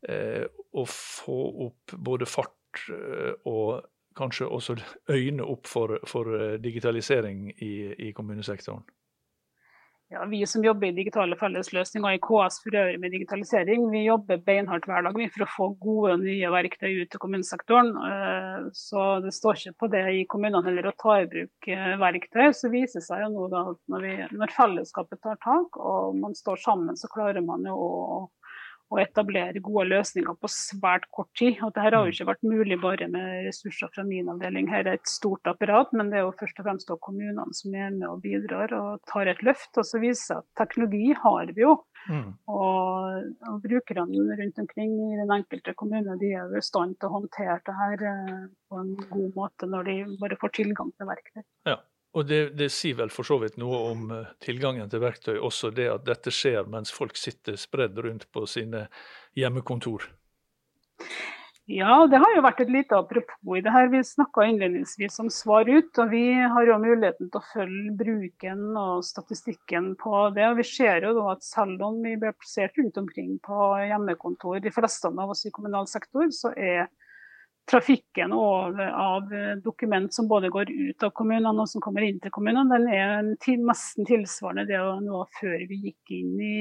eh, 0.08 0.46
å 0.74 0.84
få 0.90 1.38
opp 1.68 1.96
både 1.98 2.28
fart 2.30 2.57
Eh, 2.90 3.34
og 3.46 3.88
kanskje 4.18 4.50
også 4.50 4.78
øyne 5.18 5.46
opp 5.46 5.68
for, 5.68 6.00
for 6.08 6.36
eh, 6.38 6.60
digitalisering 6.62 7.50
i, 7.58 7.74
i, 8.08 8.12
kommunesektoren? 8.12 8.86
Ja, 10.10 10.22
Vi 10.26 10.46
som 10.48 10.64
jobber 10.64 10.88
i 10.88 10.96
digitale 10.96 11.36
fellesløsninger 11.36 12.14
i 12.16 12.20
KS 12.24 12.62
for 12.64 12.78
øvrig 12.80 13.00
med 13.04 13.12
digitalisering, 13.12 13.90
vi 13.92 14.06
jobber 14.06 14.38
beinhardt 14.46 14.86
hver 14.88 15.04
dag 15.04 15.18
for 15.34 15.44
å 15.44 15.50
få 15.56 15.68
gode 15.84 16.14
nye 16.22 16.52
verktøy 16.54 17.02
ut 17.02 17.12
til 17.12 17.20
kommunesektoren. 17.20 17.92
Eh, 18.12 18.70
så 18.72 19.04
det 19.26 19.34
står 19.36 19.60
ikke 19.60 19.82
på 19.84 19.92
det 19.98 20.06
i 20.16 20.24
kommunene 20.32 20.64
heller 20.70 20.88
å 20.88 20.96
ta 21.04 21.18
i 21.20 21.28
bruk 21.34 21.70
verktøy. 22.06 22.48
Så 22.56 22.72
viser 22.72 23.04
seg 23.04 23.26
jo 23.26 23.34
nå 23.36 23.50
at 23.52 23.84
når, 23.92 24.08
vi, 24.08 24.16
når 24.40 24.56
fellesskapet 24.56 25.22
tar 25.28 25.44
tak 25.44 25.76
og 25.76 26.16
man 26.24 26.40
står 26.40 26.64
sammen, 26.64 26.96
så 26.96 27.12
klarer 27.12 27.44
man 27.44 27.68
jo 27.68 27.76
å 27.76 28.24
å 28.88 29.00
etablere 29.02 29.62
gode 29.64 29.88
løsninger 29.90 30.38
på 30.40 30.50
svært 30.52 31.08
kort 31.16 31.30
tid. 31.38 31.58
Og 31.60 31.74
dette 31.74 31.84
har 31.84 31.96
jo 31.98 32.06
mm. 32.06 32.12
ikke 32.14 32.30
vært 32.30 32.48
mulig 32.48 32.78
bare 32.84 33.10
med 33.12 33.48
ressurser 33.48 33.92
fra 33.94 34.06
min 34.08 34.30
avdeling. 34.32 34.70
Her 34.72 34.86
er 34.86 35.00
et 35.00 35.12
stort 35.12 35.50
apparat, 35.50 35.92
men 35.98 36.12
det 36.12 36.22
er 36.22 36.26
jo 36.28 36.36
først 36.40 36.62
og 36.62 36.70
fremst 36.70 36.94
kommunene 37.04 37.46
som 37.58 37.76
er 37.76 37.92
med 37.96 38.08
og 38.08 38.24
bidrar 38.24 38.74
og 38.78 39.04
tar 39.12 39.32
et 39.32 39.44
løft. 39.46 39.74
Og 39.76 39.88
så 39.88 40.02
viser 40.04 40.40
at 40.40 40.48
teknologi 40.60 41.12
har 41.20 41.54
vi 41.54 41.66
jo. 41.66 41.76
Mm. 42.08 42.30
Og, 42.54 43.28
og, 43.50 43.60
brukerne 43.66 44.38
rundt 44.40 44.60
omkring 44.64 44.94
i 44.96 45.20
den 45.20 45.34
enkelte 45.34 45.74
kommune 45.76 46.16
de 46.22 46.30
er 46.32 46.48
jo 46.48 46.62
i 46.62 46.64
stand 46.64 46.96
til 47.02 47.10
å 47.10 47.18
håndtere 47.18 47.60
det 47.68 47.76
her 47.76 48.06
eh, 48.14 48.46
på 48.70 48.80
en 48.80 48.94
god 49.10 49.36
måte 49.36 49.68
når 49.68 49.90
de 49.90 49.96
bare 50.22 50.40
får 50.40 50.56
tilgang 50.62 50.94
til 50.96 51.10
verktøy. 51.10 51.44
Ja. 51.68 51.82
Og 52.18 52.26
det, 52.26 52.42
det, 52.58 52.72
sier 52.74 52.98
vel 52.98 53.12
for 53.14 53.28
så 53.28 53.38
vidt 53.42 53.60
noe 53.62 53.78
om 53.92 54.08
uh, 54.10 54.30
tilgangen 54.42 54.90
til 54.90 55.04
verktøy, 55.04 55.36
også 55.38 55.70
det 55.76 55.86
at 55.92 56.06
dette 56.08 56.34
skjer 56.34 56.66
mens 56.72 56.90
folk 56.94 57.18
sitter 57.20 57.60
spredd 57.62 58.00
rundt 58.02 58.26
på 58.34 58.48
sine 58.50 58.88
hjemmekontor. 59.38 60.08
Ja, 61.68 62.08
det 62.08 62.22
har 62.24 62.32
jo 62.32 62.42
vært 62.46 62.62
et 62.64 62.70
lite 62.72 62.96
apropos 62.96 63.58
i 63.60 63.62
det 63.62 63.74
her. 63.76 63.90
Vi 63.92 64.00
snakka 64.08 64.46
innledningsvis 64.48 65.20
om 65.20 65.28
Svar 65.30 65.68
ut. 65.68 66.00
og 66.00 66.14
Vi 66.14 66.24
har 66.40 66.70
jo 66.70 66.78
muligheten 66.80 67.28
til 67.28 67.42
å 67.42 67.48
følge 67.52 67.92
bruken 68.00 68.62
og 68.80 69.04
statistikken 69.04 69.90
på 70.00 70.30
det. 70.38 70.46
og 70.48 70.62
Vi 70.62 70.66
ser 70.70 71.04
jo 71.04 71.26
at 71.28 71.44
selv 71.44 71.84
om 71.84 72.00
vi 72.06 72.16
blir 72.16 72.38
plassert 72.40 72.80
rundt 72.80 72.98
omkring 73.04 73.36
på 73.44 73.68
hjemmekontor, 73.84 74.62
de 74.64 74.72
fleste 74.72 75.12
av 75.12 75.36
oss 75.36 75.44
i 75.46 75.52
kommunal 75.52 75.92
sektor, 75.92 76.32
så 76.32 76.54
er 76.56 76.88
trafikken 77.68 78.34
av 78.34 79.32
dokument 79.64 80.14
som 80.14 80.28
både 80.28 80.50
går 80.50 80.72
ut 80.72 81.04
av 81.04 81.12
kommunene 81.18 81.64
og 81.64 81.70
som 81.70 81.84
kommer 81.84 82.06
inn 82.08 82.20
til 82.24 82.32
kommunene, 82.32 82.68
den 82.72 82.88
er 82.94 83.58
nesten 83.60 84.08
tilsvarende 84.08 84.68
det 84.70 84.80
nå 85.04 85.24
før 85.40 85.66
vi 85.70 85.82
gikk 85.90 86.14
inn 86.16 86.38
i, 86.40 86.60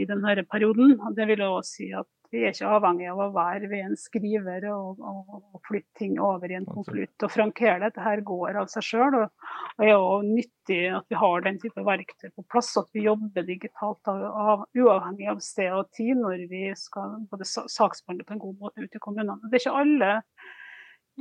i 0.00 0.06
denne 0.10 0.42
perioden. 0.50 0.96
Det 1.16 1.28
vil 1.30 1.44
også 1.46 1.76
si 1.76 1.90
at 1.94 2.10
vi 2.30 2.44
er 2.44 2.52
ikke 2.54 2.68
avhengig 2.70 3.08
av 3.10 3.20
å 3.24 3.30
være 3.34 3.68
ved 3.70 3.82
en 3.88 3.96
skriver 3.98 4.66
og, 4.70 5.00
og, 5.02 5.40
og 5.50 5.62
flytte 5.66 5.98
ting 5.98 6.14
over 6.22 6.50
i 6.50 6.56
en 6.58 6.68
konvolutt 6.68 7.26
og 7.26 7.32
frankere. 7.34 7.80
Dette 7.82 8.04
her 8.04 8.22
går 8.26 8.60
av 8.60 8.70
seg 8.70 8.86
sjøl. 8.86 9.16
Og, 9.18 9.50
og 9.76 9.84
er 9.86 9.90
jo 9.90 10.20
nyttig 10.28 10.80
at 10.94 11.10
vi 11.10 11.18
har 11.18 11.44
den 11.46 11.58
type 11.62 11.84
verktøy 11.86 12.30
på 12.30 12.46
plass, 12.52 12.70
at 12.78 12.86
vi 12.94 13.08
jobber 13.08 13.48
digitalt 13.48 14.12
av, 14.12 14.22
av, 14.44 14.64
uavhengig 14.78 15.26
av 15.32 15.42
sted 15.44 15.74
og 15.74 15.90
tid 15.96 16.22
når 16.22 16.46
vi 16.52 16.68
skal 16.78 17.18
både 17.32 17.48
saksbehandle 17.50 18.28
på 18.28 18.38
en 18.38 18.44
god 18.46 18.56
måte 18.62 18.86
ute 18.86 19.00
i 19.00 19.04
kommunene. 19.04 19.40
Det 19.50 19.58
er 19.58 19.64
ikke 19.64 19.82
alle 19.82 20.14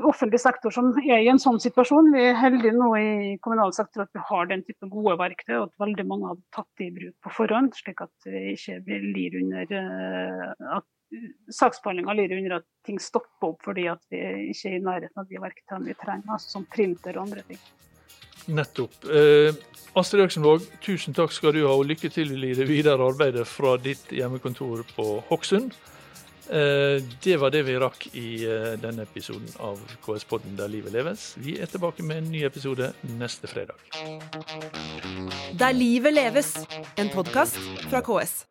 offentlig 0.06 0.40
sektor 0.40 0.74
som 0.74 0.92
er 1.02 1.24
i 1.24 1.30
en 1.32 1.42
sånn 1.42 1.60
situasjon. 1.62 2.12
Vi 2.14 2.30
er 2.30 2.38
heldige 2.38 2.76
nå 2.76 2.90
i 3.00 3.10
kommunal 3.44 3.74
sektor 3.76 4.06
at 4.06 4.14
vi 4.16 4.24
har 4.30 4.48
den 4.52 4.64
type 4.68 4.88
gode 4.92 5.18
verktøy, 5.20 5.56
og 5.58 5.66
at 5.68 5.84
veldig 5.84 6.06
mange 6.08 6.30
har 6.32 6.40
tatt 6.56 6.70
det 6.80 6.90
i 6.90 6.94
bruk 6.96 7.16
på 7.26 7.34
forhånd, 7.42 7.74
slik 7.78 8.06
at 8.06 8.30
vi 8.30 8.54
ikke 8.54 8.80
blir 8.86 9.10
lir 9.16 9.38
under 9.42 9.76
eh, 9.82 10.78
at 10.78 10.88
saksbehandlinga 11.54 12.14
lider 12.14 12.38
under 12.38 12.56
at 12.60 12.66
ting 12.86 13.00
stopper 13.02 13.52
opp 13.52 13.66
fordi 13.66 13.88
at 13.92 14.02
vi 14.12 14.22
ikke 14.54 14.72
er 14.72 14.78
i 14.78 14.86
nærheten 14.86 15.22
av 15.22 15.28
de 15.30 15.42
verktøyene 15.42 15.90
vi 15.90 15.98
trenger, 16.00 16.34
altså 16.36 16.58
som 16.58 16.68
printer 16.70 17.18
og 17.18 17.28
andre 17.28 17.46
ting. 17.50 17.62
Nettopp. 18.50 18.96
Eh, 19.10 19.54
Astrid 20.00 20.24
Øksenvåg, 20.24 20.66
tusen 20.86 21.16
takk 21.18 21.34
skal 21.36 21.54
du 21.56 21.64
ha, 21.66 21.74
og 21.74 21.88
lykke 21.90 22.12
til 22.14 22.34
i 22.46 22.56
det 22.58 22.68
videre 22.70 23.10
arbeidet 23.10 23.46
fra 23.50 23.76
ditt 23.82 24.12
hjemmekontor 24.16 24.86
på 24.96 25.08
Hokksund. 25.30 25.74
Eh, 26.50 26.98
det 27.24 27.36
var 27.38 27.54
det 27.54 27.62
vi 27.68 27.78
rakk 27.78 28.08
i 28.18 28.30
eh, 28.50 28.74
denne 28.82 29.06
episoden 29.06 29.50
av 29.62 29.82
KS-podden 30.06 30.58
Der 30.58 30.72
livet 30.72 30.96
leves. 30.96 31.34
Vi 31.38 31.60
er 31.62 31.70
tilbake 31.70 32.06
med 32.06 32.24
en 32.24 32.32
ny 32.34 32.42
episode 32.48 32.92
neste 33.20 33.50
fredag. 33.50 33.78
Der 35.60 35.76
livet 35.78 36.14
leves, 36.14 36.56
en 36.98 37.14
podkast 37.14 37.60
fra 37.90 38.02
KS. 38.02 38.46